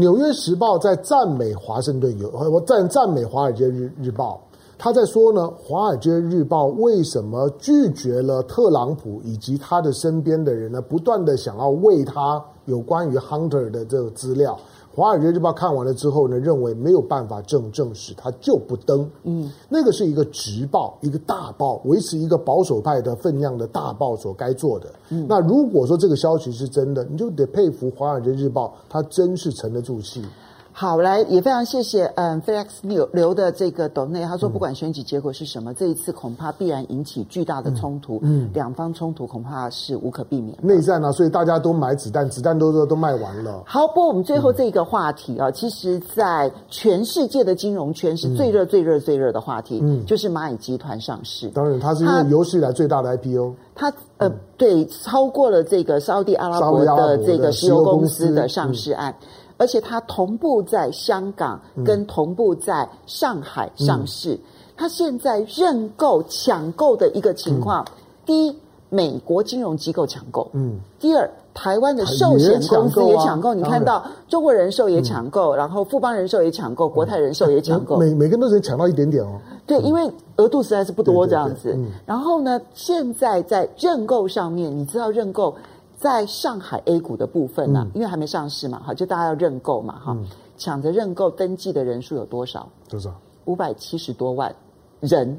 [0.00, 4.40] 纽约时报》在赞美华盛顿有，我赞赞美《华尔街日日报》，
[4.78, 10.80] 他在说呢，《华尔街日报》为什么拒绝了特朗普以及他的身边的人呢？
[10.80, 14.54] 不断的想要为他有关于 Hunter 的这个资料。
[14.92, 19.08] 《华尔街日报》看完了之后呢，认为没有办法证证实，他就不登。
[19.22, 24.92] 嗯，那个是一个直报，一个大报，维持一个保守派的分量的大报所该做的。
[25.10, 30.24] 嗯，那如果说这个消息是真的，你就得佩服《华尔街日报》，他真是沉得住气。
[30.72, 40.56] 好，来也非常谢谢，嗯，Felix 留留的这个抖内，他说不管选举结果是什么，嗯、这一次恐怕必然引起巨大的冲突，嗯，两方冲突恐怕是无可避免。
[40.62, 43.62] 内战啊，所以大家都买子弹，子弹都都都卖完了。
[43.66, 51.48] 好，不过我们最后这个话题啊，嗯、其实在全世界的金融圈是最热、最热、最热的话题，嗯，就是蚂蚁集团上市。
[51.48, 59.14] 当然，它是因为有史以来最大的 IPO，它呃，嗯、对，超过了这个沙乌地阿拉伯的这个石油公司的上市案。
[59.60, 64.40] 而且它同步在香港跟同步在上海上市，嗯、
[64.74, 67.92] 它现在认购抢购的一个情况，嗯、
[68.24, 68.56] 第一，
[68.88, 85.54] 美国金融机构抢购，嗯，第二，台湾的寿险公司也抢购，啊、你看到中国人寿也抢购，嗯、然后富邦人寿也抢购，国泰人寿也抢购，每每个人都只抢到一点点哦，对，因为额度实在是不多这样子，然后呢，现在在认购上面，你知道认购。
[86.00, 90.16] 在上海 A 股的部分呢、因为还没上市嘛，哈，就大家要认购嘛，哈、
[90.56, 92.66] 抢着认购登记的人数有多少？
[92.88, 93.12] 多少？
[93.44, 94.54] 五百七十多万
[95.00, 95.38] 人，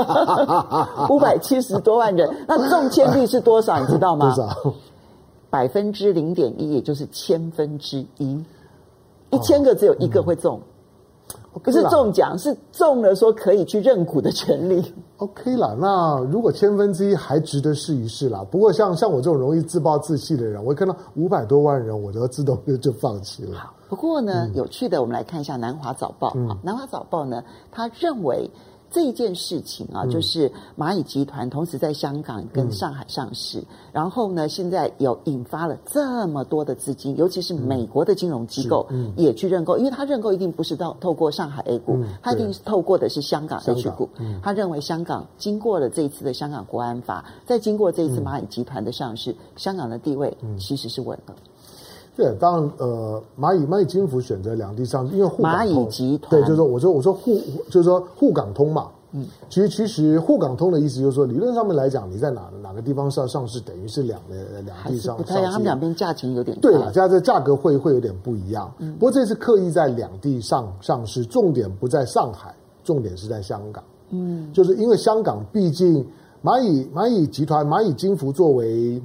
[1.10, 3.78] 五百七十多万人，那中签率是多少？
[3.80, 4.32] 你知道吗？
[4.34, 4.74] 多少？
[5.50, 8.42] 百分之零点一，也就是千分之一，
[9.30, 10.58] 一千个只有一个会中。
[11.52, 14.94] 不是中奖，是中了说可以去认股的权利。
[15.16, 18.44] OK 啦，那如果千分之一还值得试一试啦。
[18.50, 23.70] 不过像像我这种容易自暴自弃的人，我一看到五百多万人，我都自动就就放弃了。
[23.88, 26.30] 不过呢，嗯、有趣的，我们来看一下《南华早报》
[26.62, 28.50] 南华早报》呢，他认为。
[28.90, 38.86] 这一件事情啊，就是蚂蚁集团同时在香港跟上海上市，嗯、然后呢，现在有引发了这么多的资金，尤其是美国的金融机构
[39.16, 44.08] 也去认购，因为他认购一定不是到透过上海 A 股，他一定是透过的是香港 H 股。
[44.42, 51.34] 他认为香港经过了这一次的香港国安法，再经过这一次蚂蚁集团的上市，香港的地位其实是稳了。
[52.20, 57.40] 对，当然，呃，蚂蚁蚂蚁金服选择两地上市，因为沪蚂蚁集团对，就是说，我说我说沪，
[57.70, 58.88] 就是说沪港通嘛。
[59.12, 64.34] 嗯，其实其实沪港通的意思就是说，理论上面来讲，你在哪哪个地方上上市，等于是两个
[64.66, 65.22] 两地上市。
[65.22, 68.70] 不太一样，他们两边价钱有点对了，价这价格会会有点不一样。
[68.78, 72.54] 嗯，不过这次刻意在两地上上市，重点不在上海，
[72.84, 73.82] 重点是在香港。
[74.10, 76.06] 嗯，就是因为香港毕竟
[76.44, 79.02] 蚂蚁蚂蚁集团蚂蚁金服作为。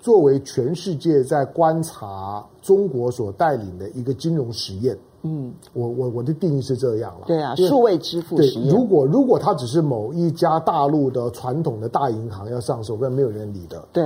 [0.00, 7.26] 作为全世界在观察中国所带领的一个金融实验，嗯，我我我的定义是这样了。
[7.26, 8.68] 对啊，数位支付实验。
[8.68, 13.86] 对，如果如果它只是某一家大陆的传统的大银行要上市，我然没有人理的。
[13.92, 14.02] 对。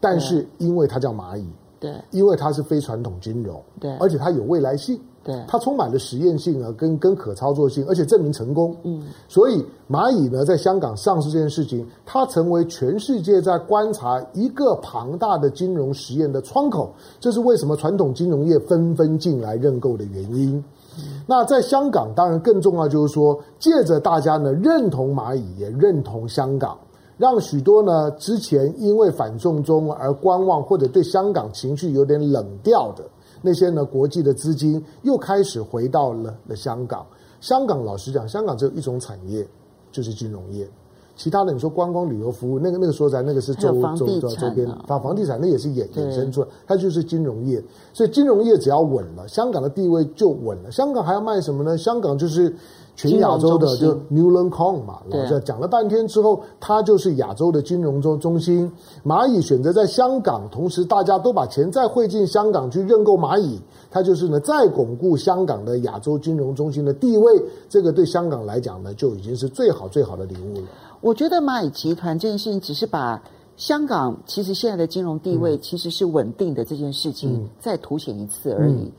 [0.00, 1.46] 但是因为它叫蚂蚁，
[1.80, 5.00] 对，因为它是非传统金融，对，而且它有未来性。
[5.24, 8.76] 对，它充满了实验性啊，跟跟可操作性，而且证明成功。
[8.82, 16.92] 嗯，所以蚂蚁呢，在香港上市这件事情，它成为全世界在观察一个庞大的金融实验的窗口。
[17.18, 20.62] 这是为什么传统金融业纷纷进来认购的原因。
[20.98, 26.76] 嗯，那在香港，当然更重要就是说，借着大家呢认同蚂蚁，也认同香港，
[27.16, 33.02] 让许多呢之前因为反送中而观望或者对香港情绪有点冷掉的。
[33.46, 37.04] 那些呢，国际的资金又开始回到了了香港。
[37.42, 39.46] 香港老实讲，香港只有一种产业，
[39.92, 40.66] 就是金融业。
[41.14, 47.62] 其他的你说观光旅游服务，那个那个说在那个是周周周周边，房房地产那也是衍衍生出来，它就是金融业。
[47.92, 50.72] 所以金融业只要稳了，香港的地位就稳了。
[50.72, 51.76] 香港还要卖什么呢？
[51.76, 52.50] 香港就是。
[52.96, 58.70] 全亚洲的就 Newland Kong 嘛，然后讲了半天之后，它就是亚洲的金融中中心。
[59.04, 67.42] 蚂蚁选择在香港，同时大家都把钱再汇进香港去认购蚂蚁，它就是呢再巩固香港的亚洲金融中心的地位。
[67.68, 70.68] 这个对香港来讲呢，就已经是最好最好的礼物了。
[71.00, 73.20] 我觉得蚂蚁集团这件事情只是把
[73.56, 78.90] 香港其实现在的金融地位其实是稳定的这件事情再凸显一次而已。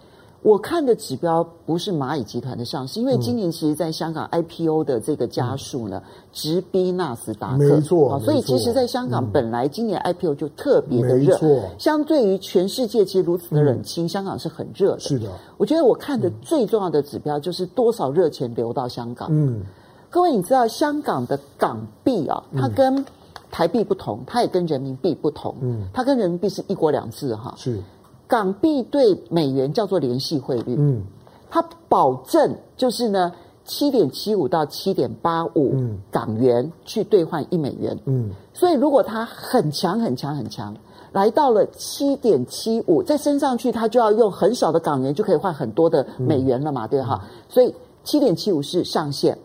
[0.46, 6.00] 我看的指标不是蚂蚁集团的上市，因为今年其实在香港 IPO 的这个加速呢，
[6.32, 7.64] 直逼纳斯达克。
[7.64, 11.36] 没错，所以其实，在香港本来今年 IPO 就特别的热。
[11.80, 15.00] 相对于全世界其实如此的冷清，香港是很热的。
[15.00, 15.28] 是的，
[15.58, 19.28] 我觉得我看的最重要的指标就是多少热钱流到香港。
[19.32, 19.64] 嗯，
[20.12, 23.04] 各位，你知道香港的港币啊，它跟
[23.50, 25.56] 台币不同，它也跟人民币不同。
[25.62, 27.56] 嗯，它跟人民币是一国两制哈。
[27.58, 27.82] 是。
[28.28, 31.04] 港币对美元叫做联系汇率，嗯，
[31.50, 33.32] 它保证就是呢
[33.64, 35.76] 七点七五到七点八五
[36.12, 40.76] 港元去兑换一美元，嗯，所以如果它很强很强很强，
[41.12, 47.74] 来到了七点七五，再升上去，它就要用很少的港元就可以换很多的美元了嘛，对哈，所以
[48.04, 49.38] 七点七五是上限，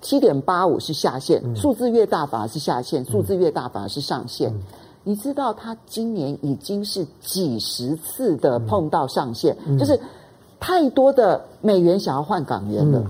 [0.00, 4.52] 七点八五是下限，数字越大反而是下限，数字越大反而是上限。
[5.06, 10.00] 你知道他今年已经是几十次的碰到上限，嗯、就是
[10.58, 13.04] 太多的美元想要换港元了，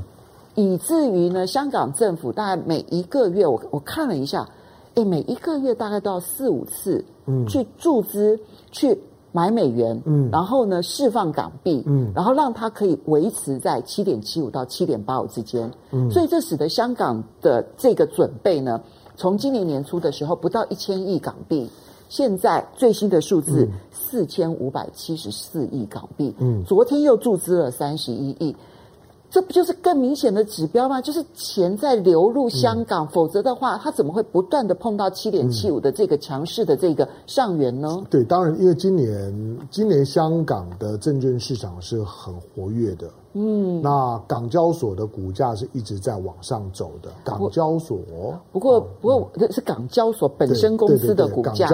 [0.56, 4.44] 嗯、以至于呢，香港政府大概每一个月，我我看了一下，
[4.94, 8.36] 诶，每一个月大概都要四五次，嗯，去注资
[8.72, 18.80] 去买美元，嗯，然后呢释放港币，嗯，然后让它可以维持在七点七五到七点八五之间，嗯，所以这使得香港的这个准备呢，
[19.16, 21.70] 从今年年初的时候不到一千亿港币。
[22.14, 28.54] 现在最新的数字四千五百七十四亿港币，嗯，昨天又注资了三十一亿，
[29.34, 31.00] 这不就是更明显的指标吗？
[31.00, 38.00] 就是钱在流入香港，嗯、否则的话，它怎么会不断的碰到七点七五的这个强势的这个上缘呢？
[38.08, 43.10] 对，当然，因为今年今年香港的证券市场是很活跃的。
[43.36, 47.10] 嗯，那港交所的股价是一直在往上走的。
[47.24, 47.98] 港交所，
[48.52, 51.66] 不过不过这是港交所本身公司的股价，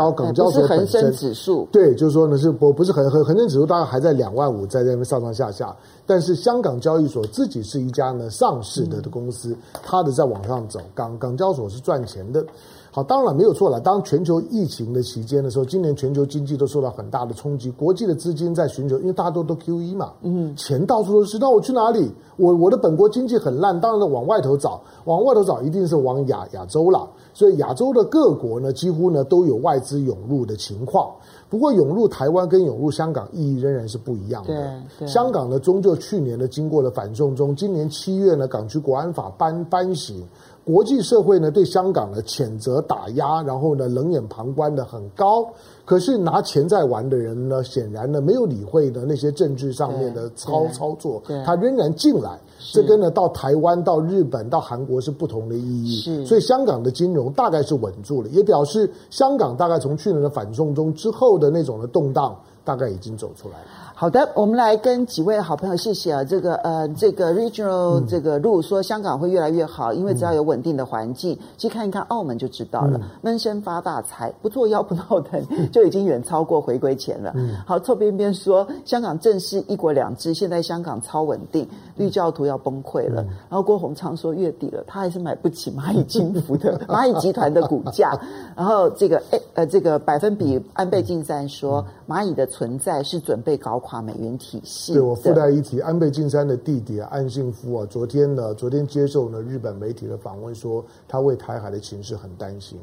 [0.51, 1.69] 是恒生指数。
[1.71, 5.77] 对，就是说呢，是不不是恒恒恒生指数，大概还在两万五，在那边上上下下。
[6.11, 12.45] 但是香港交易所自己是一家呢上市的的公司，它的在往上走，港港交所是赚钱的。
[12.91, 13.81] 好，当然没有错了。
[13.81, 22.11] 当全球疫情的期间的时候，今年全球经济都受到很大的冲击，国际的资金在寻求，因为大家都都 QE 嘛，嗯，钱到处都是，那我去哪里？
[22.37, 27.09] 我我的本国经济很烂，当然了，往外头找，往外头找一定是往亚亚洲了。
[27.33, 31.09] 所以亚洲的各国呢，几乎呢都有外资涌入的情况。
[31.51, 35.07] 不过涌入台湾跟涌入香港意义仍然是不一样的。
[35.07, 40.25] 香港呢，终究去年呢经过了反送中，今年七月呢港区国安法颁颁行。
[40.65, 45.49] 国际社会呢对香港的谴责打压，然后呢冷眼旁观的很高。
[45.85, 52.39] 可是拿钱在玩的人呢，显然呢没有理会的那些政治上面的操操作，他仍然进来。
[52.73, 56.01] 这跟呢到台湾、到日本、到韩国是不同的意义。
[56.25, 63.90] 所以香港的金融大概是稳住了，也表示香港大概从去年的反送中之后的那种的动荡，大概已经走出来了。
[64.01, 72.99] 好的，我们来跟几位好朋友谢谢啊，这个呃，这个 regional 这个路说香港会越来越好，因为只要有稳定的环境，去看一看澳门就知道了。
[73.21, 77.35] 闷声发大财，不做妖不闹腾，就已经远超过回归前了。
[77.67, 83.23] 好，臭边边说香港正是一国两制，现在香港超稳定，绿教徒要崩溃了。
[83.51, 88.19] 然后郭鸿昌说月底了，他还是买不起蚂蚁金服的 蚂蚁集团的股价。
[88.57, 94.93] 然后这个哎呃这个百分比安倍晋三说蚂蚁的存在是准备搞垮美元体系。
[94.93, 102.79] 对，我附带一提，安倍晋三的弟弟啊，岸信夫啊，昨天呢，昨天接受了日本媒体的访问，说他为台海的情势很担心。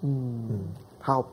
[0.00, 0.58] 嗯嗯，
[0.98, 1.24] 好，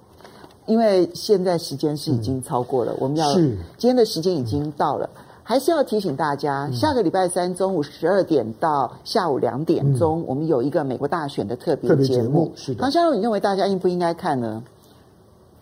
[0.67, 12.23] 因为现在时间是已经超过了，嗯、我们要是今天的时间已经到了，嗯、还是要提醒大家，嗯、下个礼拜三中午十二点到下午两点钟，嗯、我们有一个美国大选的特别节目。
[12.23, 14.63] 节目是的，唐湘龙，你认为大家应不应该看呢？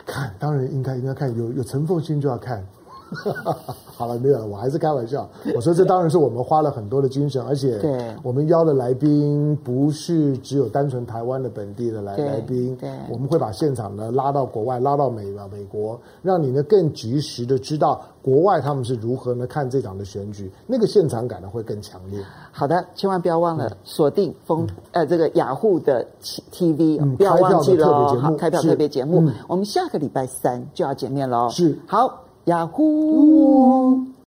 [0.06, 2.66] 看，当然应该应该看，有有陈凤新就要看。
[3.96, 5.28] 好了，没有了，我还是开玩笑。
[5.56, 7.80] 我说这当然是我们花了很多的精神，而且
[8.22, 22.20] 我们邀的来宾不是只有单纯台湾的本地的来来宾，对，我们会把现场呢拉到国外，拉到美美国，让你呢更及时的知道国外他们是如何呢看这场的选举，那个现场感呢会更强烈。
[22.52, 26.06] 好的，千万不要忘了锁定风、嗯、呃这个雅虎的
[26.52, 28.20] TV，、嗯、不要忘记了哦。
[28.22, 31.50] 好，开票特别节目，嗯、我们下个礼拜三就要见面喽。
[31.50, 32.27] 是，好。
[32.48, 34.08] 呀呼